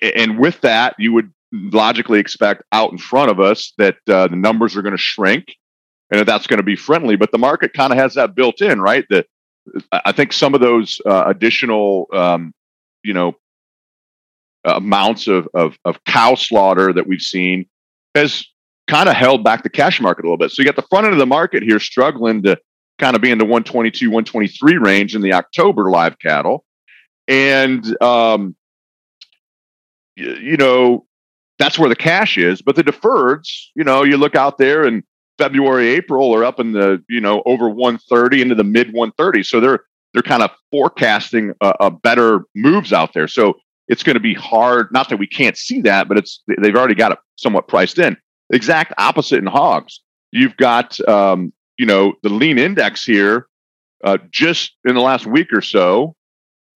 and 0.00 0.38
with 0.38 0.60
that, 0.60 0.94
you 0.98 1.12
would 1.12 1.32
logically 1.54 2.18
expect 2.18 2.62
out 2.72 2.90
in 2.90 2.98
front 2.98 3.30
of 3.30 3.38
us 3.38 3.72
that 3.78 3.96
the 4.06 4.28
numbers 4.28 4.76
are 4.76 4.82
going 4.82 4.96
to 4.96 4.98
shrink 4.98 5.54
and 6.10 6.26
that's 6.26 6.46
going 6.46 6.58
to 6.58 6.64
be 6.64 6.76
friendly. 6.76 7.16
But 7.16 7.32
the 7.32 7.38
market 7.38 7.72
kind 7.72 7.92
of 7.92 7.98
has 7.98 8.14
that 8.14 8.34
built 8.34 8.60
in, 8.60 8.80
right? 8.80 9.04
That 9.10 9.26
I 9.92 10.12
think 10.12 10.32
some 10.32 10.54
of 10.54 10.60
those 10.60 11.00
uh, 11.06 11.24
additional, 11.26 12.08
um, 12.12 12.52
you 13.02 13.14
know, 13.14 13.34
amounts 14.64 15.26
of, 15.26 15.48
of, 15.54 15.78
of 15.84 16.02
cow 16.04 16.34
slaughter 16.34 16.92
that 16.92 17.06
we've 17.06 17.20
seen 17.20 17.66
has 18.14 18.44
kind 18.88 19.08
of 19.08 19.14
held 19.14 19.44
back 19.44 19.62
the 19.62 19.70
cash 19.70 20.00
market 20.00 20.24
a 20.24 20.26
little 20.26 20.38
bit. 20.38 20.50
So 20.50 20.62
you 20.62 20.66
got 20.66 20.76
the 20.76 20.86
front 20.88 21.06
end 21.06 21.14
of 21.14 21.18
the 21.18 21.26
market 21.26 21.62
here 21.62 21.80
struggling 21.80 22.42
to 22.42 22.58
kind 22.98 23.16
of 23.16 23.22
be 23.22 23.30
in 23.30 23.38
the 23.38 23.44
122, 23.44 24.08
123 24.08 24.76
range 24.78 25.14
in 25.14 25.22
the 25.22 25.32
October 25.32 25.90
live 25.90 26.18
cattle. 26.18 26.64
And, 27.26 28.02
um, 28.02 28.54
you 30.16 30.56
know, 30.56 31.06
that's 31.58 31.78
where 31.78 31.88
the 31.88 31.96
cash 31.96 32.36
is. 32.38 32.62
But 32.62 32.76
the 32.76 32.84
deferreds, 32.84 33.48
you 33.74 33.84
know, 33.84 34.02
you 34.04 34.16
look 34.16 34.34
out 34.34 34.58
there 34.58 34.84
and 34.84 35.02
February, 35.38 35.88
April 35.88 36.34
are 36.34 36.44
up 36.44 36.60
in 36.60 36.72
the 36.72 37.02
you 37.08 37.20
know 37.20 37.42
over 37.46 37.68
130 37.68 38.42
into 38.42 38.54
the 38.54 38.64
mid 38.64 38.88
130. 38.92 39.42
So 39.42 39.60
they're 39.60 39.80
they're 40.12 40.22
kind 40.22 40.42
of 40.42 40.50
forecasting 40.70 41.52
a, 41.60 41.74
a 41.80 41.90
better 41.90 42.42
moves 42.54 42.92
out 42.92 43.14
there. 43.14 43.28
So 43.28 43.54
it's 43.88 44.02
going 44.02 44.14
to 44.14 44.20
be 44.20 44.34
hard. 44.34 44.88
Not 44.92 45.08
that 45.10 45.18
we 45.18 45.26
can't 45.26 45.56
see 45.56 45.80
that, 45.82 46.08
but 46.08 46.18
it's 46.18 46.42
they've 46.62 46.74
already 46.76 46.94
got 46.94 47.12
it 47.12 47.18
somewhat 47.36 47.68
priced 47.68 47.98
in. 47.98 48.16
Exact 48.52 48.92
opposite 48.98 49.38
in 49.38 49.46
hogs. 49.46 50.00
You've 50.32 50.56
got 50.56 50.98
um, 51.08 51.52
you 51.78 51.86
know 51.86 52.14
the 52.22 52.28
lean 52.28 52.58
index 52.58 53.04
here 53.04 53.46
uh, 54.04 54.18
just 54.30 54.72
in 54.84 54.94
the 54.94 55.00
last 55.00 55.26
week 55.26 55.52
or 55.52 55.62
so. 55.62 56.14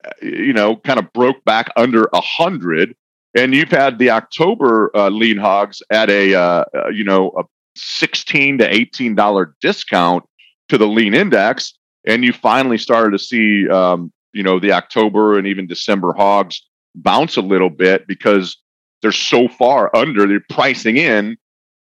uh, 0.04 0.11
You 0.23 0.52
know, 0.52 0.76
kind 0.76 0.99
of 0.99 1.12
broke 1.12 1.44
back 1.44 1.70
under 1.76 2.08
a 2.12 2.20
hundred, 2.20 2.97
and 3.38 3.54
you've 3.54 3.71
had 3.71 3.99
the 3.99 4.11
October 4.11 4.90
uh, 4.97 5.09
lean 5.09 5.37
hogs 5.37 5.80
at 5.90 6.11
a 6.11 6.35
uh, 6.35 6.64
uh, 6.75 6.88
you 6.88 7.04
know 7.04 7.33
a 7.38 7.45
sixteen 7.76 8.59
to 8.59 8.75
eighteen 8.75 9.14
dollar 9.14 9.54
discount 9.61 10.25
to 10.68 10.76
the 10.76 10.87
lean 10.87 11.14
index, 11.14 11.75
and 12.07 12.25
you 12.25 12.33
finally 12.33 12.78
started 12.78 13.12
to 13.12 13.18
see 13.18 13.68
um, 13.68 14.12
you 14.33 14.42
know 14.42 14.59
the 14.59 14.73
October 14.73 15.38
and 15.38 15.47
even 15.47 15.66
December 15.66 16.12
hogs 16.12 16.61
bounce 16.95 17.37
a 17.37 17.42
little 17.42 17.71
bit 17.71 18.07
because 18.09 18.57
they're 19.02 19.12
so 19.12 19.49
far 19.49 19.95
under. 19.97 20.26
They're 20.26 20.42
pricing 20.50 20.97
in 20.97 21.37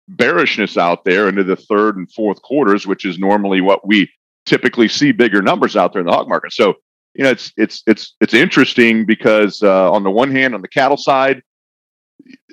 bearishness 0.08 0.76
out 0.76 1.04
there 1.04 1.28
into 1.28 1.44
the 1.44 1.56
third 1.56 1.96
and 1.96 2.10
fourth 2.12 2.42
quarters, 2.42 2.86
which 2.86 3.04
is 3.04 3.18
normally 3.18 3.60
what 3.60 3.86
we 3.86 4.10
typically 4.44 4.88
see 4.88 5.12
bigger 5.12 5.40
numbers 5.40 5.76
out 5.76 5.92
there 5.92 6.00
in 6.00 6.06
the 6.06 6.12
hog 6.12 6.28
market. 6.28 6.52
So 6.52 6.74
you 7.14 7.24
know 7.24 7.30
it's 7.30 7.52
it's 7.56 7.82
it's 7.86 8.14
it's 8.20 8.34
interesting 8.34 9.06
because 9.06 9.62
uh, 9.62 9.90
on 9.90 10.02
the 10.02 10.10
one 10.10 10.30
hand, 10.30 10.54
on 10.54 10.62
the 10.62 10.68
cattle 10.68 10.96
side, 10.96 11.42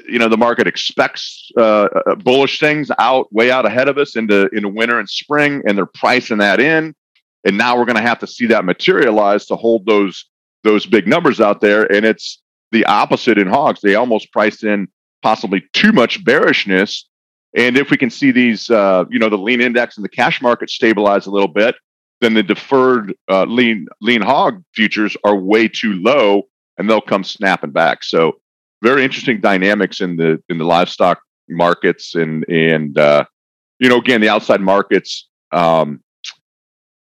you 0.08 0.20
know 0.20 0.30
the 0.30 0.38
market 0.38 0.68
expects 0.68 1.52
uh, 1.58 1.88
uh, 2.06 2.16
bullish 2.16 2.60
things 2.60 2.92
out 3.00 3.32
way 3.34 3.52
out 3.52 3.66
ahead 3.66 3.88
of 3.88 3.98
us 3.98 4.16
into 4.16 4.48
into 4.50 4.70
winter 4.70 5.00
and 5.00 5.10
spring, 5.10 5.62
and 5.66 5.78
they're 5.78 5.86
pricing 5.86 6.38
that 6.40 6.60
in. 6.60 6.96
And 7.44 7.58
now 7.58 7.78
we're 7.78 7.86
going 7.86 7.96
to 7.96 8.04
have 8.04 8.20
to 8.20 8.28
see 8.28 8.46
that 8.48 8.66
materialize 8.66 9.48
to 9.48 9.56
hold 9.56 9.86
those 9.86 10.26
those 10.64 10.86
big 10.86 11.08
numbers 11.08 11.42
out 11.42 11.62
there. 11.62 11.92
And 11.92 12.06
it's 12.06 12.42
the 12.72 12.86
opposite 12.86 13.38
in 13.38 13.48
hogs. 13.48 13.82
They 13.82 13.96
almost 13.96 14.32
priced 14.32 14.64
in 14.64 14.88
possibly 15.22 15.64
too 15.74 15.92
much 15.92 16.24
bearishness. 16.24 17.08
And 17.56 17.78
if 17.78 17.92
we 17.92 17.98
can 17.98 18.10
see 18.10 18.32
these, 18.32 18.70
uh, 18.70 19.06
you 19.10 19.20
know, 19.20 19.30
the 19.30 19.38
lean 19.38 19.60
index 19.60 19.98
and 19.98 20.06
the 20.06 20.10
cash 20.10 20.42
market 20.42 20.70
stabilize 20.70 21.26
a 21.26 21.32
little 21.32 21.50
bit, 21.50 21.76
then 22.22 22.34
the 22.36 22.44
deferred 22.44 23.14
uh, 23.30 23.44
lean 23.44 23.88
lean 24.00 24.22
hog 24.22 24.64
futures 24.74 25.18
are 25.24 25.36
way 25.36 25.68
too 25.68 25.94
low, 25.94 26.44
and 26.78 26.90
they'll 26.90 27.02
come 27.02 27.24
snapping 27.24 27.72
back. 27.72 28.04
So 28.04 28.40
very 28.82 29.04
interesting 29.04 29.42
dynamics 29.42 30.02
in 30.02 30.16
the 30.16 30.42
in 30.48 30.58
the 30.58 30.66
livestock 30.66 31.22
markets, 31.50 32.16
and 32.16 32.48
and 32.48 32.98
uh, 32.98 33.26
you 33.80 33.90
know, 33.90 33.98
again, 33.98 34.22
the 34.22 34.30
outside 34.30 34.62
markets 34.62 35.28
um, 35.52 36.02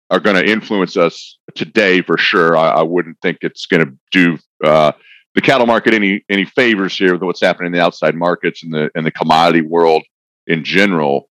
are 0.09 0.19
going 0.19 0.35
to 0.35 0.49
influence 0.49 0.95
us 0.95 1.37
today 1.53 2.01
for 2.01 2.17
sure. 2.17 2.57
I, 2.57 2.69
I 2.69 2.81
wouldn't 2.83 3.19
think 3.21 3.39
it's 3.41 3.65
going 3.65 3.85
to 3.85 3.97
do 4.11 4.37
uh, 4.63 4.93
the 5.35 5.41
cattle 5.41 5.67
market 5.67 5.93
any 5.93 6.23
any 6.29 6.45
favors 6.45 6.97
here 6.97 7.13
with 7.13 7.23
what's 7.23 7.41
happening 7.41 7.67
in 7.67 7.73
the 7.73 7.83
outside 7.83 8.15
markets 8.15 8.63
and 8.63 8.73
the 8.73 8.89
and 8.95 9.05
the 9.05 9.11
commodity 9.11 9.61
world 9.61 10.03
in 10.47 10.63
general. 10.63 11.29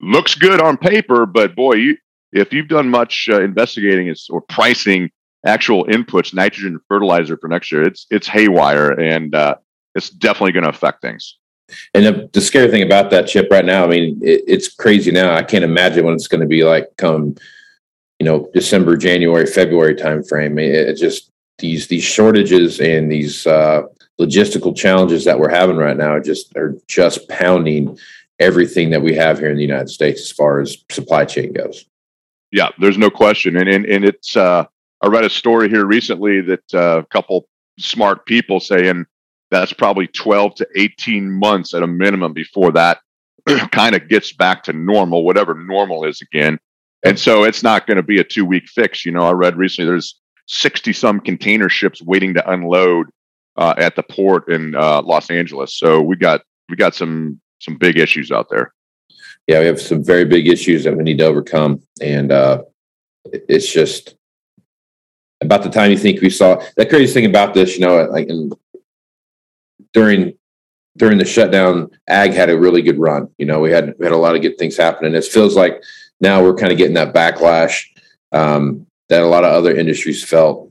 looks 0.00 0.34
good 0.34 0.60
on 0.60 0.76
paper, 0.76 1.24
but 1.26 1.54
boy, 1.54 1.74
you 1.74 1.96
if 2.32 2.52
you've 2.52 2.68
done 2.68 2.90
much 2.90 3.28
uh, 3.30 3.40
investigating 3.40 4.12
or 4.30 4.40
pricing 4.42 5.10
actual 5.46 5.84
inputs, 5.86 6.34
nitrogen 6.34 6.80
fertilizer 6.88 7.36
for 7.36 7.48
next 7.48 7.70
year, 7.70 7.82
it's 7.82 8.06
it's 8.10 8.26
haywire, 8.26 8.90
and 8.90 9.34
uh, 9.34 9.54
it's 9.94 10.10
definitely 10.10 10.52
going 10.52 10.64
to 10.64 10.70
affect 10.70 11.00
things. 11.02 11.38
And 11.94 12.06
the, 12.06 12.30
the 12.32 12.40
scary 12.40 12.70
thing 12.70 12.82
about 12.82 13.10
that 13.10 13.26
chip 13.26 13.48
right 13.50 13.64
now, 13.64 13.84
I 13.84 13.88
mean, 13.88 14.20
it, 14.22 14.44
it's 14.46 14.72
crazy 14.72 15.10
now. 15.10 15.34
I 15.34 15.42
can't 15.42 15.64
imagine 15.64 16.04
what 16.04 16.14
it's 16.14 16.28
going 16.28 16.40
to 16.40 16.46
be 16.46 16.64
like 16.64 16.88
come, 16.96 17.36
you 18.18 18.26
know, 18.26 18.48
December, 18.54 18.96
January, 18.96 19.46
February 19.46 19.94
timeframe. 19.94 20.60
It, 20.60 20.88
it 20.88 20.94
just 20.94 21.30
these 21.58 21.86
these 21.88 22.04
shortages 22.04 22.80
and 22.80 23.10
these 23.10 23.46
uh, 23.46 23.82
logistical 24.20 24.76
challenges 24.76 25.24
that 25.24 25.38
we're 25.38 25.50
having 25.50 25.76
right 25.76 25.96
now 25.96 26.10
are 26.12 26.20
just 26.20 26.54
are 26.56 26.76
just 26.86 27.28
pounding 27.28 27.98
everything 28.38 28.90
that 28.90 29.02
we 29.02 29.14
have 29.14 29.38
here 29.38 29.50
in 29.50 29.56
the 29.56 29.62
United 29.62 29.88
States 29.88 30.20
as 30.20 30.32
far 30.32 30.60
as 30.60 30.76
supply 30.90 31.24
chain 31.24 31.52
goes. 31.52 31.86
Yeah, 32.52 32.68
there's 32.78 32.98
no 32.98 33.10
question, 33.10 33.56
and 33.56 33.68
and, 33.68 33.84
and 33.86 34.04
it's. 34.04 34.36
Uh, 34.36 34.64
I 35.02 35.08
read 35.08 35.24
a 35.24 35.30
story 35.30 35.68
here 35.68 35.84
recently 35.84 36.40
that 36.40 36.74
uh, 36.74 37.00
a 37.00 37.06
couple 37.06 37.46
smart 37.78 38.24
people 38.24 38.60
saying 38.60 39.04
that's 39.50 39.72
probably 39.72 40.06
12 40.08 40.56
to 40.56 40.68
18 40.76 41.30
months 41.30 41.74
at 41.74 41.82
a 41.82 41.86
minimum 41.86 42.32
before 42.32 42.72
that 42.72 42.98
kind 43.70 43.94
of 43.94 44.08
gets 44.08 44.32
back 44.32 44.62
to 44.64 44.72
normal, 44.72 45.24
whatever 45.24 45.54
normal 45.54 46.04
is 46.04 46.20
again. 46.20 46.58
And 47.04 47.18
so 47.18 47.44
it's 47.44 47.62
not 47.62 47.86
going 47.86 47.98
to 47.98 48.02
be 48.02 48.18
a 48.18 48.24
two 48.24 48.44
week 48.44 48.68
fix. 48.68 49.04
You 49.04 49.12
know, 49.12 49.22
I 49.22 49.32
read 49.32 49.56
recently 49.56 49.88
there's 49.88 50.18
60 50.48 50.92
some 50.92 51.20
container 51.20 51.68
ships 51.68 52.02
waiting 52.02 52.34
to 52.34 52.50
unload 52.50 53.08
uh, 53.56 53.74
at 53.76 53.96
the 53.96 54.02
port 54.02 54.48
in 54.48 54.74
uh, 54.74 55.02
Los 55.02 55.30
Angeles. 55.30 55.78
So 55.78 56.00
we 56.00 56.16
got 56.16 56.42
we 56.68 56.76
got 56.76 56.94
some 56.94 57.40
some 57.60 57.76
big 57.76 57.98
issues 57.98 58.30
out 58.30 58.48
there. 58.50 58.72
Yeah, 59.46 59.60
we 59.60 59.66
have 59.66 59.80
some 59.80 60.04
very 60.04 60.24
big 60.24 60.48
issues 60.48 60.84
that 60.84 60.96
we 60.96 61.04
need 61.04 61.18
to 61.18 61.26
overcome, 61.26 61.80
and 62.02 62.32
uh, 62.32 62.62
it's 63.24 63.72
just 63.72 64.16
about 65.40 65.62
the 65.62 65.70
time 65.70 65.90
you 65.90 65.98
think 65.98 66.20
we 66.20 66.30
saw 66.30 66.62
the 66.76 66.86
crazy 66.86 67.12
thing 67.12 67.26
about 67.26 67.54
this. 67.54 67.78
You 67.78 67.86
know, 67.86 68.04
like 68.10 68.28
in, 68.28 68.50
during 69.96 70.34
during 70.98 71.18
the 71.18 71.24
shutdown, 71.24 71.90
ag 72.08 72.32
had 72.32 72.50
a 72.50 72.58
really 72.58 72.82
good 72.82 72.98
run. 72.98 73.28
You 73.38 73.46
know, 73.46 73.60
we 73.60 73.70
had 73.70 73.94
we 73.98 74.04
had 74.04 74.12
a 74.12 74.18
lot 74.18 74.36
of 74.36 74.42
good 74.42 74.58
things 74.58 74.76
happening. 74.76 75.14
It 75.14 75.24
feels 75.24 75.56
like 75.56 75.82
now 76.20 76.42
we're 76.42 76.54
kind 76.54 76.70
of 76.70 76.78
getting 76.78 76.94
that 76.94 77.14
backlash 77.14 77.86
um, 78.32 78.86
that 79.08 79.22
a 79.22 79.26
lot 79.26 79.44
of 79.44 79.52
other 79.52 79.74
industries 79.74 80.22
felt 80.22 80.70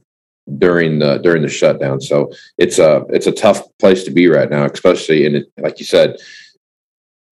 during 0.60 1.00
the 1.00 1.18
during 1.18 1.42
the 1.42 1.50
shutdown. 1.50 2.00
So 2.02 2.32
it's 2.60 2.78
a 2.78 3.04
it's 3.10 3.26
a 3.26 3.32
tough 3.32 3.64
place 3.80 4.04
to 4.04 4.12
be 4.12 4.28
right 4.28 4.50
now, 4.50 4.66
especially 4.66 5.26
in 5.26 5.36
it, 5.38 5.52
like 5.58 5.80
you 5.80 5.86
said, 5.86 6.18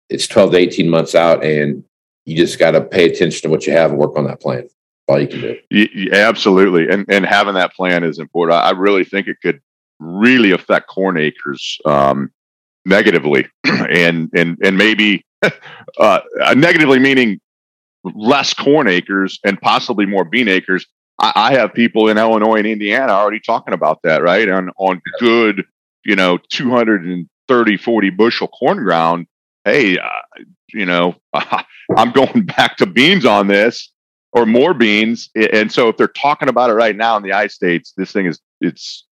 it's 0.10 0.28
twelve 0.28 0.52
to 0.52 0.58
eighteen 0.58 0.90
months 0.90 1.14
out, 1.14 1.44
and 1.44 1.84
you 2.26 2.36
just 2.36 2.58
got 2.58 2.72
to 2.72 2.82
pay 2.82 3.06
attention 3.06 3.44
to 3.44 3.50
what 3.50 3.68
you 3.68 3.74
have 3.74 3.92
and 3.92 4.00
work 4.00 4.18
on 4.18 4.26
that 4.26 4.42
plan. 4.42 4.68
All 5.08 5.20
you 5.20 5.28
can 5.28 5.42
do. 5.42 6.10
Absolutely, 6.12 6.90
and 6.90 7.06
and 7.08 7.24
having 7.24 7.54
that 7.54 7.74
plan 7.76 8.04
is 8.04 8.18
important. 8.18 8.60
I 8.60 8.72
really 8.72 9.04
think 9.04 9.28
it 9.28 9.38
could 9.44 9.62
really 10.04 10.52
affect 10.52 10.88
corn 10.88 11.18
acres 11.18 11.78
um, 11.86 12.32
negatively, 12.86 13.48
and 13.63 14.30
and 14.36 14.58
and 14.63 14.78
maybe 14.78 15.26
uh, 16.00 16.20
negatively 16.56 17.00
meaning 17.00 17.39
less 18.04 18.54
corn 18.54 18.88
acres 18.88 19.39
and 19.46 19.60
possibly 19.62 20.06
more 20.06 20.26
bean 20.26 20.48
acres. 20.48 20.86
I, 21.20 21.32
I 21.36 21.54
have 21.54 21.74
people 21.74 22.10
in 22.10 22.18
Illinois 22.18 22.58
and 22.58 22.68
Indiana 22.68 23.13
already 23.13 23.39
talking 23.39 23.74
about 23.74 24.02
that, 24.04 24.22
right? 24.22 24.48
On 24.50 24.70
on 24.78 25.02
good, 25.20 25.66
you 26.06 26.16
know, 26.16 26.38
230, 26.50 27.78
40 27.78 28.10
bushel 28.12 28.48
corn 28.48 28.84
ground. 28.84 29.28
Hey, 29.66 29.98
uh, 29.98 30.44
you 30.74 30.86
know, 30.86 31.16
I'm 31.34 32.12
going 32.12 32.46
back 32.46 32.78
to 32.78 32.86
beans 32.86 33.26
on 33.26 33.48
this 33.48 33.92
or 34.34 34.46
more 34.46 34.74
beans. 34.74 35.30
And 35.36 35.72
so 35.72 35.89
if 35.89 35.98
they're 35.98 36.08
talking 36.08 36.50
about 36.50 36.70
it 36.70 36.74
right 36.74 36.96
now 36.96 37.16
in 37.18 37.24
the 37.24 37.34
I 37.34 37.48
states, 37.48 37.94
this 37.96 38.12
thing 38.12 38.26
is 38.26 38.42
it's 38.60 39.06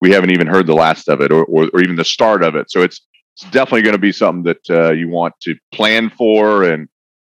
we 0.00 0.12
haven't 0.12 0.30
even 0.30 0.46
heard 0.46 0.66
the 0.66 0.74
last 0.74 1.08
of 1.08 1.20
it 1.20 1.32
or, 1.32 1.44
or, 1.44 1.68
or 1.72 1.80
even 1.80 1.96
the 1.96 2.04
start 2.04 2.42
of 2.42 2.54
it. 2.54 2.70
So 2.70 2.82
it's, 2.82 3.00
it's 3.34 3.50
definitely 3.50 3.82
going 3.82 3.94
to 3.94 3.98
be 3.98 4.12
something 4.12 4.42
that 4.44 4.70
uh, 4.70 4.92
you 4.92 5.08
want 5.08 5.34
to 5.42 5.56
plan 5.72 6.10
for 6.10 6.64
and 6.64 6.88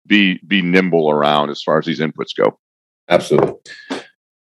be 0.07 0.39
be 0.45 0.61
nimble 0.61 1.09
around 1.09 1.49
as 1.49 1.63
far 1.63 1.79
as 1.79 1.85
these 1.85 1.99
inputs 1.99 2.35
go. 2.37 2.59
Absolutely. 3.09 3.53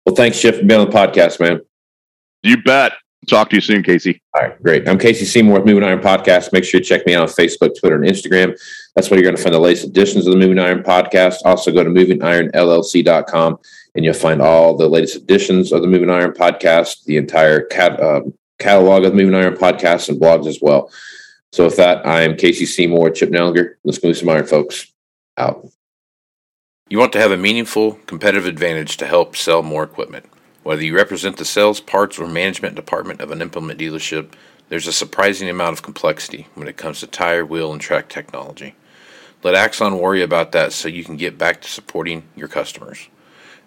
Well, 0.06 0.16
thanks, 0.16 0.40
Jeff, 0.40 0.56
for 0.56 0.64
being 0.64 0.80
on 0.80 0.90
the 0.90 0.96
podcast, 0.96 1.40
man. 1.40 1.60
You 2.42 2.62
bet. 2.62 2.92
Talk 3.28 3.50
to 3.50 3.56
you 3.56 3.60
soon, 3.60 3.84
Casey. 3.84 4.20
All 4.34 4.42
right, 4.42 4.62
great. 4.62 4.88
I'm 4.88 4.98
Casey 4.98 5.24
Seymour 5.24 5.58
with 5.58 5.66
Moving 5.66 5.84
Iron 5.84 6.00
Podcast. 6.00 6.52
Make 6.52 6.64
sure 6.64 6.80
you 6.80 6.84
check 6.84 7.06
me 7.06 7.14
out 7.14 7.22
on 7.22 7.28
Facebook, 7.28 7.78
Twitter, 7.78 7.94
and 7.94 8.04
Instagram. 8.04 8.58
That's 8.96 9.08
where 9.10 9.20
you're 9.20 9.24
going 9.24 9.36
to 9.36 9.42
find 9.42 9.54
the 9.54 9.60
latest 9.60 9.86
editions 9.86 10.26
of 10.26 10.32
the 10.32 10.38
Moving 10.40 10.58
Iron 10.58 10.82
Podcast. 10.82 11.36
Also, 11.44 11.70
go 11.70 11.84
to 11.84 11.90
movingironllc.com 11.90 13.58
and 13.94 14.04
you'll 14.04 14.14
find 14.14 14.40
all 14.40 14.76
the 14.76 14.88
latest 14.88 15.16
editions 15.16 15.72
of 15.72 15.82
the 15.82 15.88
Moving 15.88 16.10
Iron 16.10 16.32
Podcast, 16.32 17.04
the 17.04 17.16
entire 17.16 17.62
cat, 17.62 18.00
uh, 18.00 18.22
catalog 18.58 19.04
of 19.04 19.12
the 19.12 19.16
Moving 19.16 19.34
Iron 19.34 19.54
podcasts 19.54 20.08
and 20.08 20.20
blogs 20.20 20.46
as 20.46 20.58
well. 20.62 20.90
So, 21.52 21.66
with 21.66 21.76
that, 21.76 22.06
I 22.06 22.22
am 22.22 22.36
Casey 22.36 22.64
Seymour, 22.64 23.10
Chip 23.10 23.30
Nellinger. 23.30 23.74
Let's 23.84 24.02
move 24.02 24.16
some 24.16 24.30
iron, 24.30 24.46
folks. 24.46 24.92
Out. 25.36 25.68
You 26.88 26.98
want 26.98 27.12
to 27.14 27.20
have 27.20 27.30
a 27.30 27.38
meaningful 27.38 27.92
competitive 28.06 28.46
advantage 28.46 28.98
to 28.98 29.06
help 29.06 29.34
sell 29.34 29.62
more 29.62 29.82
equipment. 29.82 30.26
Whether 30.62 30.84
you 30.84 30.94
represent 30.94 31.38
the 31.38 31.44
sales, 31.44 31.80
parts, 31.80 32.18
or 32.18 32.28
management 32.28 32.76
department 32.76 33.20
of 33.20 33.30
an 33.30 33.42
implement 33.42 33.80
dealership, 33.80 34.32
there's 34.68 34.86
a 34.86 34.92
surprising 34.92 35.48
amount 35.48 35.76
of 35.76 35.82
complexity 35.82 36.48
when 36.54 36.68
it 36.68 36.76
comes 36.76 37.00
to 37.00 37.06
tire, 37.06 37.44
wheel, 37.44 37.72
and 37.72 37.80
track 37.80 38.08
technology. 38.08 38.74
Let 39.42 39.54
Axon 39.54 39.98
worry 39.98 40.22
about 40.22 40.52
that 40.52 40.72
so 40.72 40.88
you 40.88 41.02
can 41.02 41.16
get 41.16 41.36
back 41.36 41.60
to 41.62 41.68
supporting 41.68 42.24
your 42.36 42.48
customers. 42.48 43.08